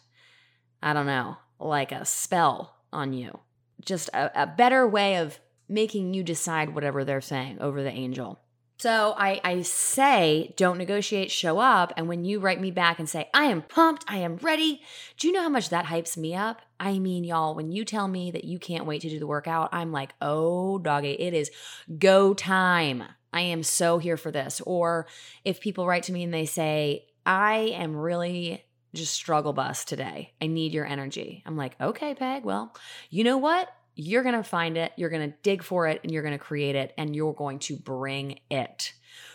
I 0.83 0.93
don't 0.93 1.07
know, 1.07 1.39
like 1.59 1.93
a 1.93 2.05
spell 2.05 2.77
on 2.93 3.15
you 3.15 3.41
just 3.85 4.09
a, 4.11 4.43
a 4.43 4.47
better 4.47 4.87
way 4.87 5.17
of 5.17 5.39
making 5.69 6.15
you 6.15 6.23
decide 6.23 6.75
whatever 6.75 7.05
they're 7.05 7.21
saying 7.21 7.59
over 7.61 7.83
the 7.83 7.91
angel. 7.91 8.41
So 8.79 9.15
I, 9.17 9.41
I 9.43 9.63
say, 9.63 10.53
don't 10.59 10.77
negotiate, 10.77 11.31
show 11.31 11.59
up. 11.59 11.95
And 11.97 12.09
when 12.09 12.27
you 12.27 12.41
write 12.41 12.61
me 12.61 12.71
back 12.71 12.99
and 12.99 13.09
say, 13.09 13.31
I 13.33 13.45
am 13.45 13.63
pumped, 13.63 14.05
I 14.07 14.19
am 14.19 14.37
ready, 14.37 14.83
do 15.17 15.27
you 15.27 15.33
know 15.33 15.43
how 15.43 15.49
much 15.49 15.71
that 15.71 15.87
hypes 15.87 16.17
me 16.17 16.35
up? 16.35 16.61
I 16.79 16.99
mean, 16.99 17.25
y'all, 17.25 17.55
when 17.55 17.73
you 17.73 17.87
tell 17.87 18.07
me 18.07 18.31
that 18.33 18.45
you 18.45 18.59
can't 18.59 18.85
wait 18.85 19.01
to 19.01 19.09
do 19.09 19.19
the 19.19 19.27
workout, 19.27 19.71
I'm 19.73 19.93
like, 19.93 20.13
oh, 20.21 20.79
doggy, 20.79 21.13
it 21.13 21.33
is 21.33 21.51
go 21.99 22.35
time. 22.35 23.05
I 23.33 23.41
am 23.41 23.63
so 23.63 23.97
here 23.97 24.19
for 24.19 24.31
this. 24.31 24.61
Or 24.67 25.07
if 25.43 25.61
people 25.61 25.87
write 25.87 26.03
to 26.05 26.13
me 26.13 26.23
and 26.23 26.35
they 26.35 26.47
say, 26.47 27.07
I 27.25 27.73
am 27.75 27.97
really 27.97 28.66
just 28.97 29.13
struggle 29.13 29.53
bus 29.53 29.85
today. 29.85 30.33
I 30.41 30.47
need 30.47 30.73
your 30.73 30.87
energy. 30.87 31.43
I'm 31.47 31.57
like, 31.57 31.81
okay, 31.81 32.15
Peg, 32.15 32.45
well, 32.45 32.75
you 33.11 33.25
know 33.25 33.39
what? 33.39 33.69
You're 33.95 34.23
going 34.23 34.35
to 34.35 34.43
find 34.43 34.77
it, 34.77 34.93
you're 34.97 35.09
going 35.11 35.31
to 35.31 35.37
dig 35.43 35.63
for 35.63 35.87
it, 35.87 36.01
and 36.03 36.13
you're 36.13 36.23
going 36.23 36.37
to 36.37 36.45
create 36.45 36.77
it, 36.77 36.93
and 36.99 37.17
you're 37.17 37.33
going 37.33 37.61
to 37.61 37.77
bring 37.77 38.41
it. 38.51 38.93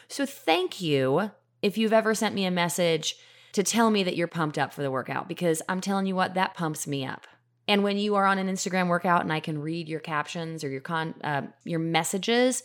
So 0.08 0.26
thank 0.26 0.82
you 0.82 1.32
if 1.62 1.78
you've 1.78 1.94
ever 1.94 2.14
sent 2.14 2.36
me 2.36 2.46
a 2.46 2.52
message 2.52 3.16
to 3.54 3.64
tell 3.64 3.90
me 3.90 4.04
that 4.04 4.16
you're 4.16 4.28
pumped 4.28 4.58
up 4.58 4.74
for 4.74 4.82
the 4.82 4.92
workout, 4.92 5.28
because 5.28 5.62
I'm 5.68 5.82
telling 5.82 6.06
you 6.06 6.16
what, 6.16 6.36
that 6.36 6.54
pumps 6.54 6.86
me 6.86 7.06
up. 7.06 7.28
And 7.68 7.84
when 7.84 7.98
you 7.98 8.16
are 8.16 8.26
on 8.26 8.38
an 8.38 8.48
Instagram 8.48 8.88
workout 8.88 9.22
and 9.22 9.32
I 9.32 9.40
can 9.40 9.60
read 9.60 9.88
your 9.88 10.00
captions 10.00 10.64
or 10.64 10.70
your 10.70 10.82
con 10.82 11.16
uh, 11.24 11.44
your 11.64 11.80
messages 11.80 12.64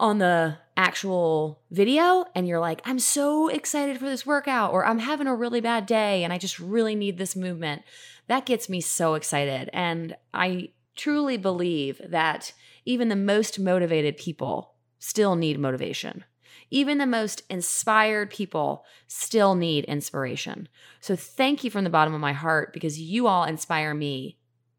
on 0.00 0.18
the 0.18 0.56
actual 0.76 1.60
video 1.70 2.24
and 2.34 2.48
you're 2.48 2.58
like, 2.58 2.80
I'm 2.84 2.98
so 2.98 3.48
excited 3.48 3.98
for 3.98 4.06
this 4.06 4.24
workout, 4.24 4.72
or 4.72 4.86
I'm 4.86 4.98
having 4.98 5.26
a 5.26 5.34
really 5.34 5.60
bad 5.60 5.84
day 5.84 6.24
and 6.24 6.32
I 6.32 6.38
just 6.38 6.58
really 6.58 6.94
need 6.94 7.18
this 7.18 7.36
movement, 7.36 7.82
that 8.26 8.46
gets 8.46 8.68
me 8.68 8.80
so 8.80 9.14
excited. 9.14 9.68
And 9.74 10.16
I 10.32 10.70
truly 10.96 11.36
believe 11.36 12.00
that 12.08 12.52
even 12.86 13.08
the 13.08 13.16
most 13.16 13.58
motivated 13.58 14.16
people 14.16 14.72
still 14.98 15.36
need 15.36 15.60
motivation. 15.60 16.24
Even 16.70 16.98
the 16.98 17.06
most 17.06 17.42
inspired 17.50 18.30
people 18.30 18.84
still 19.06 19.54
need 19.54 19.84
inspiration. 19.84 20.68
So 21.00 21.14
thank 21.14 21.62
you 21.62 21.70
from 21.70 21.84
the 21.84 21.90
bottom 21.90 22.14
of 22.14 22.20
my 22.20 22.32
heart 22.32 22.72
because 22.72 22.98
you 22.98 23.26
all 23.26 23.44
inspire 23.44 23.92
me 23.92 24.38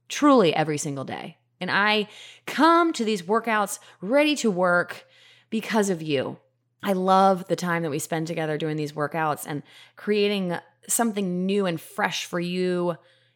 truly 0.09 0.55
every 0.55 0.79
single 0.79 1.03
day. 1.03 1.37
And 1.59 1.69
I 1.69 2.07
come 2.47 2.91
to 2.93 3.05
these 3.05 3.21
workouts 3.21 3.77
ready 4.01 4.35
to 4.37 4.49
work 4.49 5.05
because 5.51 5.91
of 5.91 6.01
you. 6.01 6.37
I 6.81 6.93
love 6.93 7.47
the 7.47 7.55
time 7.55 7.83
that 7.83 7.91
we 7.91 7.99
spend 7.99 8.25
together 8.25 8.57
doing 8.57 8.75
these 8.75 8.93
workouts 8.93 9.45
and 9.47 9.61
creating 9.95 10.57
something 10.87 11.45
new 11.45 11.67
and 11.67 11.79
fresh 11.79 12.25
for 12.25 12.39
you 12.39 12.95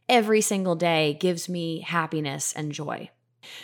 every 0.09 0.41
single 0.41 0.75
day 0.75 1.15
gives 1.19 1.47
me 1.47 1.81
happiness 1.81 2.53
and 2.53 2.71
joy. 2.71 3.11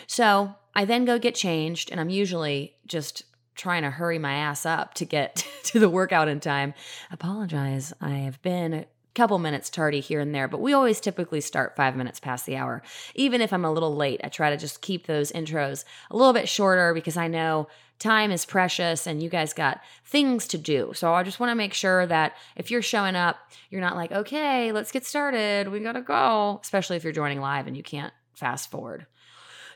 So 0.06 0.54
I 0.74 0.84
then 0.84 1.04
go 1.04 1.18
get 1.18 1.34
changed, 1.34 1.90
and 1.90 2.00
I'm 2.00 2.10
usually 2.10 2.74
just 2.86 3.24
trying 3.54 3.82
to 3.82 3.90
hurry 3.90 4.18
my 4.18 4.34
ass 4.34 4.64
up 4.64 4.94
to 4.94 5.04
get 5.04 5.46
to 5.64 5.80
the 5.80 5.88
workout 5.88 6.28
in 6.28 6.40
time. 6.40 6.74
Apologize. 7.10 7.92
I 8.00 8.10
have 8.10 8.40
been 8.42 8.72
a 8.72 8.86
couple 9.14 9.38
minutes 9.38 9.68
tardy 9.68 10.00
here 10.00 10.20
and 10.20 10.34
there, 10.34 10.48
but 10.48 10.60
we 10.60 10.72
always 10.72 11.00
typically 11.00 11.40
start 11.40 11.76
five 11.76 11.96
minutes 11.96 12.18
past 12.18 12.46
the 12.46 12.56
hour. 12.56 12.82
Even 13.14 13.40
if 13.40 13.52
I'm 13.52 13.64
a 13.64 13.72
little 13.72 13.94
late, 13.94 14.20
I 14.24 14.28
try 14.28 14.50
to 14.50 14.56
just 14.56 14.80
keep 14.80 15.06
those 15.06 15.32
intros 15.32 15.84
a 16.10 16.16
little 16.16 16.32
bit 16.32 16.48
shorter 16.48 16.94
because 16.94 17.16
I 17.16 17.28
know 17.28 17.68
time 18.02 18.30
is 18.30 18.44
precious 18.44 19.06
and 19.06 19.22
you 19.22 19.28
guys 19.28 19.52
got 19.52 19.80
things 20.04 20.46
to 20.48 20.58
do. 20.58 20.92
So 20.94 21.14
I 21.14 21.22
just 21.22 21.40
want 21.40 21.50
to 21.50 21.54
make 21.54 21.72
sure 21.72 22.06
that 22.06 22.36
if 22.56 22.70
you're 22.70 22.82
showing 22.82 23.16
up, 23.16 23.38
you're 23.70 23.80
not 23.80 23.96
like, 23.96 24.12
okay, 24.12 24.72
let's 24.72 24.92
get 24.92 25.06
started. 25.06 25.68
We 25.68 25.80
got 25.80 25.92
to 25.92 26.02
go, 26.02 26.60
especially 26.62 26.96
if 26.96 27.04
you're 27.04 27.12
joining 27.12 27.40
live 27.40 27.66
and 27.66 27.76
you 27.76 27.82
can't 27.82 28.12
fast 28.34 28.70
forward. 28.70 29.06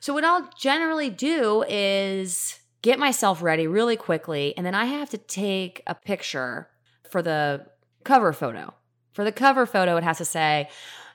So, 0.01 0.13
what 0.13 0.25
I'll 0.25 0.51
generally 0.59 1.11
do 1.11 1.65
is 1.69 2.59
get 2.83 2.99
myself 2.99 3.43
ready 3.43 3.67
really 3.67 3.97
quickly, 3.97 4.57
and 4.57 4.67
then 4.67 4.75
I 4.75 4.85
have 4.85 5.11
to 5.11 5.19
take 5.19 5.83
a 5.87 5.95
picture 5.95 6.69
for 7.11 7.23
the 7.23 7.67
cover 8.05 8.33
photo. 8.33 8.75
For 9.13 9.25
the 9.25 9.33
cover 9.33 9.65
photo, 9.65 9.97
it 9.97 10.05
has 10.05 10.19
to 10.19 10.25
say, 10.25 10.69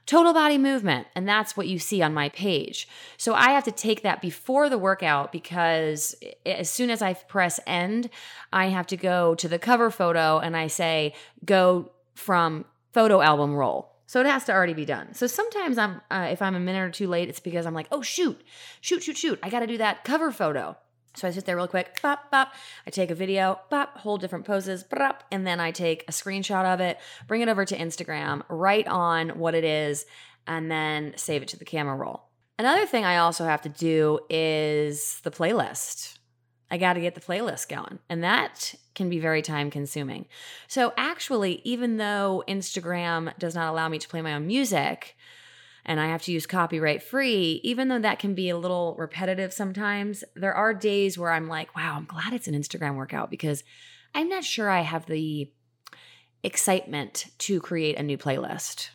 total 0.06 0.34
body 0.34 0.58
movement. 0.58 1.08
And 1.16 1.28
that's 1.28 1.56
what 1.56 1.68
you 1.68 1.80
see 1.80 2.02
on 2.02 2.14
my 2.14 2.30
page. 2.30 2.88
So 3.18 3.34
I 3.34 3.52
have 3.52 3.64
to 3.66 3.72
take 3.72 4.02
that 4.04 4.22
before 4.22 4.70
the 4.70 4.78
workout 4.78 5.32
because 5.32 6.16
as 6.46 6.70
soon 6.70 6.90
as 6.90 7.02
I 7.02 7.14
press 7.14 7.60
end, 7.66 8.10
I 8.52 8.68
have 8.68 8.88
to 8.88 8.98
go 8.98 9.36
to 9.36 9.48
the 9.48 9.60
cover 9.60 9.90
photo 9.92 10.40
and 10.40 10.58
I 10.58 10.68
say, 10.68 11.14
go 11.46 11.92
from 12.16 12.66
photo 12.92 13.22
album 13.22 13.56
roll. 13.56 13.92
So 14.06 14.20
it 14.20 14.26
has 14.26 14.44
to 14.46 14.52
already 14.52 14.74
be 14.74 14.84
done. 14.84 15.14
So 15.14 15.26
sometimes 15.26 15.78
I'm, 15.78 16.02
uh, 16.12 16.28
if 16.30 16.42
I'm 16.42 16.56
a 16.56 16.60
minute 16.60 16.82
or 16.82 16.92
two 16.92 17.08
late, 17.08 17.30
it's 17.30 17.40
because 17.40 17.66
I'm 17.66 17.74
like, 17.74 17.88
oh 17.92 18.02
shoot, 18.02 18.42
shoot, 18.82 19.04
shoot, 19.04 19.18
shoot, 19.18 19.40
I 19.42 19.50
got 19.50 19.62
to 19.62 19.68
do 19.68 19.78
that 19.78 20.04
cover 20.04 20.32
photo. 20.32 20.76
So 21.15 21.28
I 21.28 21.32
sit 21.32 21.45
there 21.45 21.58
real 21.58 21.67
quick, 21.67 22.02
bop, 22.02 22.32
bop. 22.32 22.54
I 22.88 22.89
take 22.89 23.12
a 23.12 23.15
video, 23.15 23.60
bop, 23.69 23.97
hold 23.97 24.21
different 24.21 24.45
poses, 24.45 24.84
bop, 24.84 25.24
and 25.32 25.45
then 25.45 25.60
I 25.60 25.71
take 25.71 26.04
a 26.08 26.12
screenshot 26.12 26.65
of 26.65 26.80
it, 26.80 27.00
bring 27.28 27.41
it 27.41 27.50
over 27.50 27.65
to 27.65 27.78
Instagram, 27.78 28.43
write 28.50 28.88
on 28.88 29.30
what 29.30 29.54
it 29.54 29.63
is, 29.63 30.06
and 30.47 30.71
then 30.71 31.13
save 31.17 31.41
it 31.41 31.50
to 31.50 31.60
the 31.60 31.65
camera 31.65 31.95
roll. 31.95 32.24
Another 32.58 32.86
thing 32.86 33.06
I 33.06 33.17
also 33.17 33.45
have 33.45 33.62
to 33.63 33.69
do 33.69 34.19
is 34.30 35.19
the 35.24 35.32
playlist. 35.32 36.17
I 36.69 36.78
got 36.78 36.93
to 36.93 37.02
get 37.02 37.15
the 37.15 37.21
playlist 37.21 37.67
going, 37.67 38.00
and 38.10 38.24
that 38.24 38.76
can 38.95 39.10
be 39.10 39.19
very 39.19 39.41
time 39.41 39.69
consuming. 39.69 40.28
So, 40.67 40.93
actually, 40.95 41.62
even 41.65 41.97
though 41.97 42.43
Instagram 42.47 43.38
does 43.38 43.56
not 43.56 43.69
allow 43.69 43.89
me 43.89 44.00
to 44.00 44.08
play 44.08 44.21
my 44.21 44.34
own 44.34 44.47
music, 44.47 45.17
and 45.86 46.00
I 46.00 46.08
have 46.08 46.22
to 46.24 46.32
use 46.32 46.46
copyright 46.46 47.02
free, 47.02 47.60
even 47.63 47.88
though 47.88 48.00
that 48.00 48.20
can 48.20 48.36
be 48.36 48.50
a 48.50 48.58
little 48.58 48.96
repetitive 48.98 49.54
sometimes, 49.54 50.24
there 50.36 50.54
are 50.54 50.74
days 50.74 51.17
where 51.17 51.32
I'm 51.32 51.48
like, 51.48 51.76
wow, 51.76 51.96
I'm 51.96 52.06
glad 52.06 52.34
it's 52.34 52.48
an 52.48 52.54
Instagram 52.54 52.96
workout 52.96 53.30
because 53.30 53.63
I'm 54.13 54.30
not 54.30 54.44
sure 54.44 54.70
I 54.70 54.82
have 54.82 55.06
the 55.06 55.52
excitement 56.44 57.28
to 57.39 57.60
create 57.60 57.98
a 57.98 58.04
new 58.04 58.17
playlist. 58.17 58.89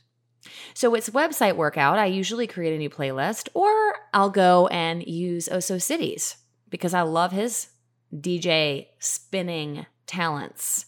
So 0.75 0.95
it's 0.95 1.11
website 1.11 1.57
workout. 1.57 1.99
I 1.99 2.07
usually 2.07 2.47
create 2.47 2.75
a 2.75 2.79
new 2.79 2.91
playlist, 2.91 3.49
or 3.55 3.95
I'll 4.15 4.31
go 4.31 4.69
and 4.69 5.05
use 5.07 5.49
Oso 5.49 5.81
Cities 5.81 6.37
because 6.71 6.95
I 6.95 7.03
love 7.03 7.33
his 7.33 7.69
DJ 8.15 8.87
spinning 8.99 9.87
talents. 10.07 10.87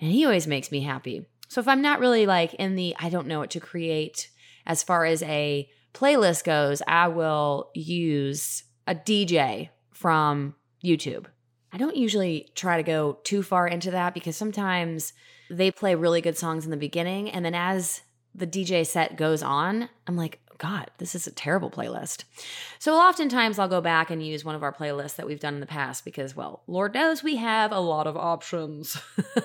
And 0.00 0.10
he 0.10 0.24
always 0.24 0.46
makes 0.46 0.72
me 0.72 0.80
happy. 0.82 1.26
So 1.48 1.60
if 1.60 1.68
I'm 1.68 1.82
not 1.82 2.00
really 2.00 2.26
like 2.26 2.54
in 2.54 2.74
the 2.74 2.96
I 2.98 3.08
don't 3.08 3.28
know 3.28 3.38
what 3.38 3.50
to 3.50 3.60
create 3.60 4.28
as 4.66 4.82
far 4.82 5.04
as 5.04 5.22
a 5.22 5.68
playlist 5.94 6.44
goes, 6.44 6.82
I 6.86 7.08
will 7.08 7.70
use 7.74 8.64
a 8.86 8.94
DJ 8.94 9.70
from 9.92 10.54
YouTube. 10.84 11.26
I 11.72 11.78
don't 11.78 11.96
usually 11.96 12.48
try 12.54 12.76
to 12.76 12.82
go 12.82 13.18
too 13.24 13.42
far 13.42 13.66
into 13.66 13.90
that 13.90 14.14
because 14.14 14.36
sometimes 14.36 15.12
they 15.50 15.70
play 15.70 15.94
really 15.94 16.20
good 16.20 16.36
songs 16.36 16.64
in 16.64 16.70
the 16.70 16.76
beginning. 16.76 17.30
And 17.30 17.44
then 17.44 17.54
as 17.54 18.02
the 18.34 18.46
DJ 18.46 18.86
set 18.86 19.16
goes 19.16 19.42
on, 19.42 19.88
I'm 20.06 20.16
like, 20.16 20.40
God, 20.58 20.90
this 20.98 21.14
is 21.14 21.26
a 21.26 21.32
terrible 21.32 21.70
playlist. 21.70 22.24
So 22.78 22.94
oftentimes 22.94 23.58
I'll 23.58 23.68
go 23.68 23.80
back 23.80 24.10
and 24.10 24.24
use 24.24 24.44
one 24.44 24.54
of 24.54 24.62
our 24.62 24.72
playlists 24.72 25.16
that 25.16 25.26
we've 25.26 25.40
done 25.40 25.54
in 25.54 25.60
the 25.60 25.66
past 25.66 26.04
because, 26.04 26.34
well, 26.34 26.62
Lord 26.66 26.94
knows 26.94 27.22
we 27.22 27.36
have 27.36 27.72
a 27.72 27.80
lot 27.80 28.06
of 28.06 28.16
options. 28.16 28.96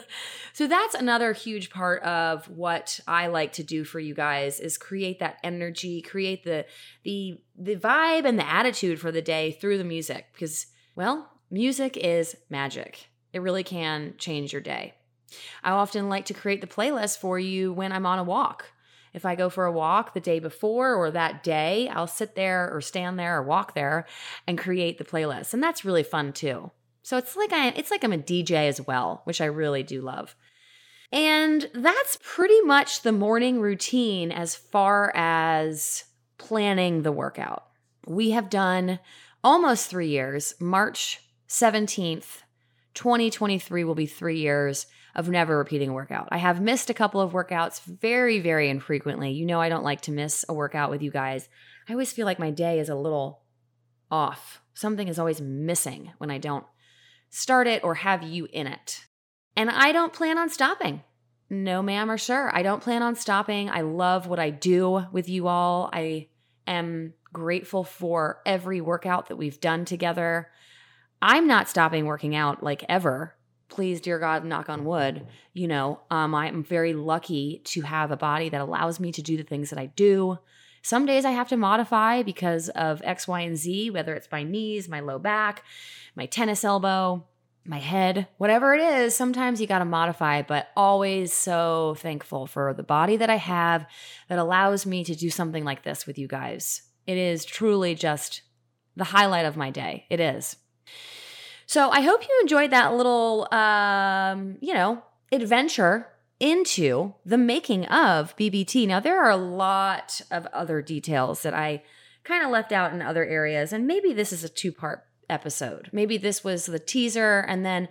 so 0.54 0.68
that's 0.68 0.96
another 0.96 1.34
huge 1.34 1.70
part 1.70 2.02
of 2.04 2.50
what 2.50 3.00
I 3.08 3.28
like 3.28 3.54
to 3.54 3.64
do 3.64 3.84
for 3.84 4.00
you 4.00 4.14
guys 4.14 4.60
is 4.60 4.78
create 4.78 5.20
that 5.20 5.38
energy, 5.44 6.02
create 6.02 6.44
the 6.44 6.66
the 7.04 7.42
the 7.58 7.76
vibe 7.76 8.26
and 8.26 8.40
the 8.40 8.50
attitude 8.50 9.00
for 9.00 9.12
the 9.12 9.22
day 9.22 9.52
through 9.52 9.78
the 9.78 9.84
music 9.84 10.28
because, 10.34 10.68
well, 10.96 11.30
music 11.50 11.98
is 11.98 12.36
magic. 12.50 13.10
It 13.34 13.42
really 13.42 13.64
can 13.64 14.16
change 14.18 14.54
your 14.54 14.62
day. 14.62 14.94
I 15.64 15.72
often 15.72 16.10
like 16.10 16.26
to 16.26 16.34
create 16.34 16.62
the 16.62 16.68
playlist 16.68 17.20
for 17.20 17.40
you 17.40 17.72
when 17.72 17.92
I'm 17.92 18.06
on 18.06 18.20
a 18.20 18.24
walk. 18.24 18.66
If 19.14 19.26
I 19.26 19.36
go 19.36 19.50
for 19.50 19.66
a 19.66 19.72
walk 19.72 20.14
the 20.14 20.20
day 20.20 20.40
before 20.40 20.96
or 20.96 21.12
that 21.12 21.44
day, 21.44 21.90
I'll 21.90 22.08
sit 22.08 22.36
there 22.36 22.74
or 22.74 22.82
stand 22.82 23.20
there 23.20 23.38
or 23.38 23.44
walk 23.44 23.76
there 23.76 24.06
and 24.48 24.58
create 24.58 24.98
the 24.98 25.04
playlist. 25.04 25.54
And 25.54 25.62
that's 25.62 25.86
really 25.86 26.04
fun 26.04 26.34
too. 26.34 26.72
So 27.04 27.18
it's 27.18 27.36
like 27.36 27.52
I 27.52 27.70
it's 27.70 27.92
like 27.92 28.04
I'm 28.04 28.14
a 28.14 28.18
DJ 28.18 28.68
as 28.68 28.80
well, 28.80 29.22
which 29.26 29.42
I 29.42 29.46
really 29.46 29.84
do 29.84 30.02
love. 30.02 30.36
And 31.12 31.70
that's 31.74 32.18
pretty 32.24 32.62
much 32.62 33.02
the 33.02 33.12
morning 33.12 33.60
routine 33.60 34.32
as 34.32 34.56
far 34.56 35.12
as 35.14 36.06
planning 36.38 37.02
the 37.02 37.12
workout. 37.12 37.66
We 38.08 38.32
have 38.32 38.50
done 38.50 39.00
almost 39.44 39.90
3 39.90 40.08
years. 40.08 40.56
March 40.60 41.20
17th, 41.50 42.44
2023 42.94 43.84
will 43.84 43.96
be 43.96 44.06
3 44.06 44.40
years 44.40 44.86
of 45.16 45.30
never 45.30 45.58
repeating 45.58 45.90
a 45.90 45.94
workout. 45.94 46.30
I 46.32 46.38
have 46.38 46.62
missed 46.62 46.90
a 46.90 46.94
couple 46.94 47.22
of 47.22 47.32
workouts 47.34 47.82
very, 47.84 48.40
very 48.40 48.70
infrequently. 48.70 49.32
You 49.32 49.46
know, 49.46 49.60
I 49.60 49.70
don't 49.70 49.84
like 49.84 50.02
to 50.02 50.12
miss 50.12 50.46
a 50.48 50.54
workout 50.54 50.90
with 50.90 51.02
you 51.02 51.12
guys. 51.12 51.50
I 51.88 51.94
always 51.94 52.14
feel 52.14 52.26
like 52.26 52.40
my 52.40 52.52
day 52.52 52.80
is 52.80 52.90
a 52.90 52.96
little 52.96 53.42
off. 54.10 54.62
Something 54.74 55.08
is 55.08 55.20
always 55.20 55.42
missing 55.42 56.12
when 56.18 56.32
I 56.32 56.38
don't 56.38 56.66
start 57.30 57.68
it 57.68 57.84
or 57.84 57.96
have 57.96 58.24
you 58.24 58.48
in 58.52 58.68
it. 58.68 59.06
And 59.56 59.70
I 59.70 59.92
don't 59.92 60.14
plan 60.14 60.38
on 60.38 60.50
stopping. 60.50 61.04
No, 61.50 61.82
ma'am 61.82 62.10
or 62.10 62.18
sir. 62.18 62.50
I 62.54 62.64
don't 62.64 62.82
plan 62.82 63.04
on 63.04 63.16
stopping. 63.16 63.70
I 63.70 63.82
love 63.82 64.28
what 64.28 64.40
I 64.40 64.50
do 64.50 65.06
with 65.12 65.28
you 65.28 65.48
all. 65.48 65.90
I 65.92 66.30
am 66.66 67.14
grateful 67.34 67.84
for 67.84 68.42
every 68.46 68.80
workout 68.80 69.28
that 69.28 69.36
we've 69.36 69.60
done 69.60 69.84
together. 69.84 70.50
I'm 71.22 71.48
not 71.48 71.68
stopping 71.68 72.06
working 72.06 72.36
out 72.36 72.64
like 72.64 72.86
ever 72.88 73.36
please, 73.72 74.00
dear 74.02 74.20
God, 74.20 74.46
knock 74.46 74.70
on 74.70 74.86
wood, 74.86 75.26
you 75.54 75.68
know, 75.68 76.02
um, 76.12 76.36
I'm 76.36 76.64
very 76.64 76.94
lucky 76.94 77.62
to 77.66 77.82
have 77.82 78.12
a 78.12 78.18
body 78.18 78.50
that 78.50 78.62
allows 78.62 79.00
me 79.00 79.12
to 79.14 79.22
do 79.24 79.38
the 79.38 79.44
things 79.44 79.72
that 79.72 79.80
I 79.80 79.88
do. 79.88 80.38
Some 80.84 81.06
days 81.06 81.26
I 81.26 81.32
have 81.32 81.50
to 81.50 81.58
modify 81.58 82.22
because 82.22 82.70
of 82.70 83.02
X, 83.04 83.28
Y, 83.28 83.42
and 83.42 83.58
Z, 83.58 83.90
whether 83.92 84.14
it's 84.14 84.32
my 84.32 84.44
knees, 84.44 84.90
my 84.90 85.00
low 85.00 85.18
back, 85.18 85.64
my 86.16 86.26
tennis 86.26 86.64
elbow. 86.64 87.26
my 87.66 87.78
head, 87.78 88.28
whatever 88.38 88.74
it 88.74 88.82
is, 88.82 89.16
sometimes 89.16 89.62
you 89.62 89.68
got 89.68 89.80
to 89.80 89.86
modify, 89.86 90.42
but 90.42 90.70
always 90.76 91.32
so 91.32 91.96
thankful 92.00 92.48
for 92.48 92.74
the 92.74 92.84
body 92.84 93.18
that 93.18 93.30
I 93.30 93.36
have 93.38 93.86
that 94.30 94.40
allows 94.40 94.86
me 94.86 95.04
to 95.04 95.16
do 95.16 95.30
something 95.30 95.64
like 95.64 95.84
this 95.84 96.08
with 96.08 96.18
you 96.18 96.28
guys. 96.28 96.84
It 97.06 97.18
is 97.18 97.46
truly 97.46 97.94
just 97.94 98.42
the 98.96 99.04
highlight 99.04 99.46
of 99.46 99.58
my 99.58 99.70
day. 99.70 100.06
It 100.10 100.20
is. 100.20 100.56
So 101.72 101.90
I 101.90 102.02
hope 102.02 102.24
you 102.28 102.40
enjoyed 102.42 102.72
that 102.72 102.96
little, 102.96 103.48
um, 103.54 104.58
you 104.60 104.74
know, 104.74 105.02
adventure 105.32 106.10
into 106.38 107.14
the 107.26 107.38
making 107.38 107.86
of 107.86 108.36
BBT. 108.36 108.86
Now, 108.86 109.00
there 109.00 109.24
are 109.24 109.30
a 109.30 109.38
lot 109.38 110.20
of 110.30 110.48
other 110.48 110.82
details 110.82 111.44
that 111.44 111.54
I 111.54 111.84
kind 112.26 112.44
of 112.44 112.52
left 112.52 112.74
out 112.74 112.92
in 112.92 113.02
other 113.02 113.26
areas, 113.26 113.72
and 113.72 113.88
maybe 113.88 114.12
this 114.12 114.34
is 114.34 114.44
a 114.44 114.50
two 114.50 114.74
part 114.74 115.06
episode. 115.30 115.88
Maybe 115.94 116.18
this 116.18 116.44
was 116.44 116.66
the 116.66 116.78
teaser, 116.78 117.46
and 117.48 117.66
then 117.66 117.88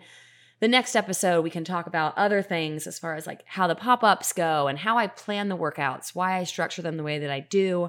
the 0.60 0.68
next 0.68 0.94
episode 0.94 1.40
we 1.40 1.48
can 1.48 1.64
talk 1.64 1.86
about 1.86 2.18
other 2.18 2.42
things 2.42 2.86
as 2.86 2.98
far 2.98 3.14
as 3.14 3.26
like 3.26 3.44
how 3.46 3.66
the 3.66 3.74
pop 3.74 4.04
ups 4.04 4.34
go 4.34 4.68
and 4.68 4.78
how 4.78 4.98
I 4.98 5.06
plan 5.06 5.48
the 5.48 5.56
workouts, 5.56 6.14
why 6.14 6.36
I 6.36 6.44
structure 6.44 6.82
them 6.82 6.98
the 6.98 7.02
way 7.02 7.18
that 7.18 7.30
I 7.30 7.40
do. 7.40 7.88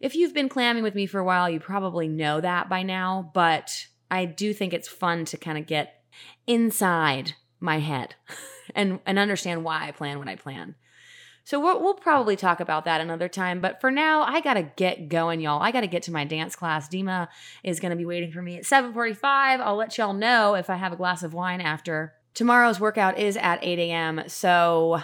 If 0.00 0.14
you've 0.14 0.32
been 0.32 0.48
clamming 0.48 0.82
with 0.82 0.94
me 0.94 1.04
for 1.04 1.18
a 1.18 1.24
while, 1.24 1.50
you 1.50 1.60
probably 1.60 2.08
know 2.08 2.40
that 2.40 2.70
by 2.70 2.82
now, 2.82 3.30
but 3.34 3.88
I 4.12 4.26
do 4.26 4.52
think 4.52 4.74
it's 4.74 4.88
fun 4.88 5.24
to 5.24 5.38
kind 5.38 5.56
of 5.56 5.66
get 5.66 6.02
inside 6.46 7.32
my 7.60 7.78
head 7.78 8.14
and, 8.74 9.00
and 9.06 9.18
understand 9.18 9.64
why 9.64 9.88
I 9.88 9.90
plan 9.90 10.18
what 10.18 10.28
I 10.28 10.36
plan. 10.36 10.74
So 11.44 11.58
we'll, 11.58 11.80
we'll 11.80 11.94
probably 11.94 12.36
talk 12.36 12.60
about 12.60 12.84
that 12.84 13.00
another 13.00 13.26
time. 13.26 13.60
But 13.62 13.80
for 13.80 13.90
now, 13.90 14.22
I 14.22 14.42
gotta 14.42 14.62
get 14.62 15.08
going, 15.08 15.40
y'all. 15.40 15.62
I 15.62 15.72
gotta 15.72 15.86
get 15.86 16.02
to 16.04 16.12
my 16.12 16.24
dance 16.24 16.54
class. 16.54 16.88
Dima 16.88 17.28
is 17.64 17.80
gonna 17.80 17.96
be 17.96 18.04
waiting 18.04 18.30
for 18.30 18.42
me 18.42 18.58
at 18.58 18.64
7:45. 18.64 19.60
I'll 19.60 19.76
let 19.76 19.96
y'all 19.96 20.12
know 20.12 20.54
if 20.54 20.70
I 20.70 20.76
have 20.76 20.92
a 20.92 20.96
glass 20.96 21.22
of 21.22 21.34
wine 21.34 21.60
after. 21.60 22.12
Tomorrow's 22.34 22.78
workout 22.78 23.18
is 23.18 23.36
at 23.38 23.58
8 23.64 23.78
a.m. 23.78 24.22
So 24.28 25.02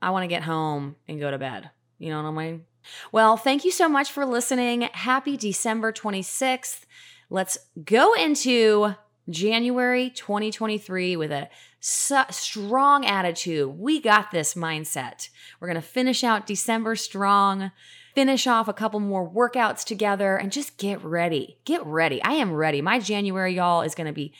I 0.00 0.10
want 0.10 0.22
to 0.22 0.28
get 0.28 0.44
home 0.44 0.96
and 1.06 1.20
go 1.20 1.30
to 1.30 1.38
bed. 1.38 1.70
You 1.98 2.10
know 2.10 2.22
what 2.22 2.28
I 2.28 2.46
mean? 2.46 2.64
Well, 3.12 3.36
thank 3.36 3.64
you 3.64 3.70
so 3.70 3.88
much 3.88 4.10
for 4.10 4.24
listening. 4.24 4.82
Happy 4.92 5.36
December 5.36 5.92
26th. 5.92 6.84
Let's 7.30 7.58
go 7.84 8.14
into 8.14 8.94
January 9.28 10.10
2023 10.10 11.16
with 11.16 11.32
a 11.32 11.48
su- 11.80 12.22
strong 12.30 13.04
attitude. 13.04 13.78
We 13.78 14.00
got 14.00 14.30
this 14.30 14.54
mindset. 14.54 15.28
We're 15.60 15.68
going 15.68 15.80
to 15.80 15.86
finish 15.86 16.22
out 16.22 16.46
December 16.46 16.96
strong, 16.96 17.72
finish 18.14 18.46
off 18.46 18.68
a 18.68 18.74
couple 18.74 19.00
more 19.00 19.28
workouts 19.28 19.84
together, 19.84 20.36
and 20.36 20.52
just 20.52 20.76
get 20.76 21.02
ready. 21.02 21.58
Get 21.64 21.84
ready. 21.86 22.22
I 22.22 22.32
am 22.32 22.52
ready. 22.52 22.82
My 22.82 22.98
January, 22.98 23.54
y'all, 23.54 23.82
is 23.82 23.94
going 23.94 24.06
to 24.06 24.12
be 24.12 24.34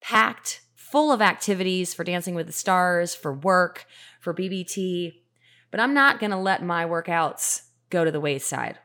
packed 0.00 0.60
full 0.74 1.12
of 1.12 1.20
activities 1.20 1.92
for 1.92 2.04
Dancing 2.04 2.34
with 2.34 2.46
the 2.46 2.52
Stars, 2.52 3.14
for 3.14 3.32
work, 3.32 3.86
for 4.20 4.32
BBT. 4.32 5.20
But 5.70 5.80
I'm 5.80 5.92
not 5.92 6.20
going 6.20 6.30
to 6.30 6.36
let 6.36 6.64
my 6.64 6.84
workouts 6.84 7.62
go 7.90 8.04
to 8.04 8.10
the 8.10 8.20
wayside 8.20 8.78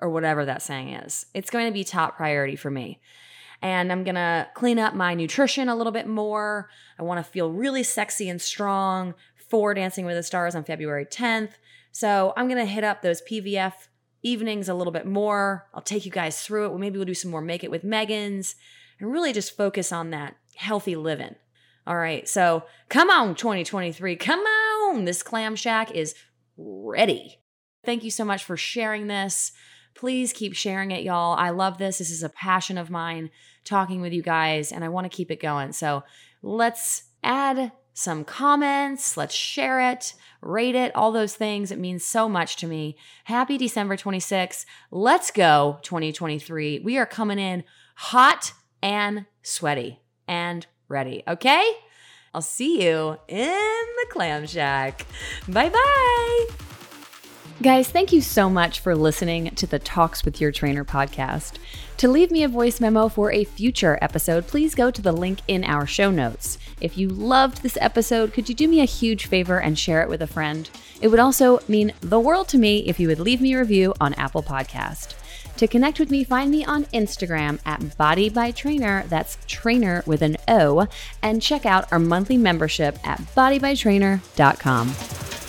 or 0.00 0.10
whatever 0.10 0.44
that 0.44 0.62
saying 0.62 0.90
is. 0.90 1.26
It's 1.34 1.50
going 1.50 1.66
to 1.66 1.72
be 1.72 1.84
top 1.84 2.16
priority 2.16 2.56
for 2.56 2.70
me 2.70 3.00
and 3.62 3.92
I'm 3.92 4.04
gonna 4.04 4.48
clean 4.54 4.78
up 4.78 4.94
my 4.94 5.14
nutrition 5.14 5.68
a 5.68 5.76
little 5.76 5.92
bit 5.92 6.06
more. 6.06 6.70
I 6.98 7.02
wanna 7.02 7.22
feel 7.22 7.50
really 7.50 7.82
sexy 7.82 8.28
and 8.28 8.40
strong 8.40 9.14
for 9.36 9.74
Dancing 9.74 10.06
with 10.06 10.16
the 10.16 10.22
Stars 10.22 10.54
on 10.54 10.64
February 10.64 11.04
10th. 11.04 11.52
So 11.92 12.32
I'm 12.36 12.48
gonna 12.48 12.64
hit 12.64 12.84
up 12.84 13.02
those 13.02 13.22
PVF 13.22 13.88
evenings 14.22 14.68
a 14.68 14.74
little 14.74 14.92
bit 14.92 15.06
more. 15.06 15.66
I'll 15.74 15.82
take 15.82 16.04
you 16.04 16.12
guys 16.12 16.42
through 16.42 16.72
it. 16.72 16.78
Maybe 16.78 16.98
we'll 16.98 17.06
do 17.06 17.14
some 17.14 17.30
more 17.30 17.40
Make 17.40 17.64
It 17.64 17.70
with 17.70 17.84
Megans 17.84 18.54
and 18.98 19.12
really 19.12 19.32
just 19.32 19.56
focus 19.56 19.92
on 19.92 20.10
that 20.10 20.36
healthy 20.56 20.96
living. 20.96 21.36
All 21.86 21.96
right, 21.96 22.28
so 22.28 22.64
come 22.88 23.10
on, 23.10 23.34
2023, 23.34 24.16
come 24.16 24.40
on. 24.40 25.04
This 25.04 25.22
clam 25.22 25.56
shack 25.56 25.90
is 25.90 26.14
ready. 26.56 27.40
Thank 27.84 28.04
you 28.04 28.10
so 28.10 28.24
much 28.24 28.44
for 28.44 28.56
sharing 28.56 29.06
this. 29.06 29.52
Please 29.94 30.32
keep 30.32 30.54
sharing 30.54 30.90
it, 30.90 31.02
y'all. 31.02 31.36
I 31.36 31.50
love 31.50 31.78
this. 31.78 31.98
This 31.98 32.10
is 32.10 32.22
a 32.22 32.28
passion 32.28 32.78
of 32.78 32.90
mine 32.90 33.30
talking 33.64 34.00
with 34.00 34.12
you 34.12 34.22
guys, 34.22 34.72
and 34.72 34.84
I 34.84 34.88
want 34.88 35.10
to 35.10 35.14
keep 35.14 35.30
it 35.30 35.40
going. 35.40 35.72
So 35.72 36.02
let's 36.42 37.04
add 37.22 37.72
some 37.92 38.24
comments. 38.24 39.16
Let's 39.16 39.34
share 39.34 39.90
it, 39.90 40.14
rate 40.40 40.74
it, 40.74 40.94
all 40.94 41.12
those 41.12 41.34
things. 41.34 41.70
It 41.70 41.78
means 41.78 42.04
so 42.04 42.28
much 42.28 42.56
to 42.56 42.66
me. 42.66 42.96
Happy 43.24 43.58
December 43.58 43.96
26th. 43.96 44.64
Let's 44.90 45.30
go, 45.30 45.78
2023. 45.82 46.80
We 46.80 46.96
are 46.96 47.06
coming 47.06 47.38
in 47.38 47.64
hot 47.96 48.52
and 48.82 49.26
sweaty 49.42 50.00
and 50.26 50.66
ready. 50.88 51.22
Okay? 51.28 51.72
I'll 52.32 52.42
see 52.42 52.82
you 52.86 53.18
in 53.28 53.48
the 53.48 54.06
clam 54.10 54.46
shack. 54.46 55.04
Bye 55.48 55.68
bye. 55.68 56.69
Guys, 57.62 57.90
thank 57.90 58.10
you 58.10 58.22
so 58.22 58.48
much 58.48 58.80
for 58.80 58.96
listening 58.96 59.50
to 59.56 59.66
the 59.66 59.78
Talks 59.78 60.24
with 60.24 60.40
Your 60.40 60.50
Trainor 60.50 60.82
podcast. 60.82 61.56
To 61.98 62.08
leave 62.08 62.30
me 62.30 62.42
a 62.42 62.48
voice 62.48 62.80
memo 62.80 63.08
for 63.08 63.30
a 63.32 63.44
future 63.44 63.98
episode, 64.00 64.46
please 64.46 64.74
go 64.74 64.90
to 64.90 65.02
the 65.02 65.12
link 65.12 65.40
in 65.46 65.62
our 65.64 65.86
show 65.86 66.10
notes. 66.10 66.56
If 66.80 66.96
you 66.96 67.10
loved 67.10 67.62
this 67.62 67.76
episode, 67.78 68.32
could 68.32 68.48
you 68.48 68.54
do 68.54 68.66
me 68.66 68.80
a 68.80 68.86
huge 68.86 69.26
favor 69.26 69.60
and 69.60 69.78
share 69.78 70.00
it 70.00 70.08
with 70.08 70.22
a 70.22 70.26
friend? 70.26 70.70
It 71.02 71.08
would 71.08 71.20
also 71.20 71.60
mean 71.68 71.92
the 72.00 72.18
world 72.18 72.48
to 72.48 72.56
me 72.56 72.88
if 72.88 72.98
you 72.98 73.08
would 73.08 73.20
leave 73.20 73.42
me 73.42 73.52
a 73.52 73.58
review 73.58 73.92
on 74.00 74.14
Apple 74.14 74.42
Podcast. 74.42 75.14
To 75.58 75.68
connect 75.68 76.00
with 76.00 76.10
me, 76.10 76.24
find 76.24 76.50
me 76.50 76.64
on 76.64 76.86
Instagram 76.86 77.60
at 77.66 77.98
Body 77.98 78.30
by 78.30 78.52
Trainor, 78.52 79.04
that's 79.08 79.36
Trainor 79.46 80.02
with 80.06 80.22
an 80.22 80.38
O, 80.48 80.88
and 81.20 81.42
check 81.42 81.66
out 81.66 81.92
our 81.92 81.98
monthly 81.98 82.38
membership 82.38 82.98
at 83.06 83.18
bodybytrainor.com. 83.36 85.39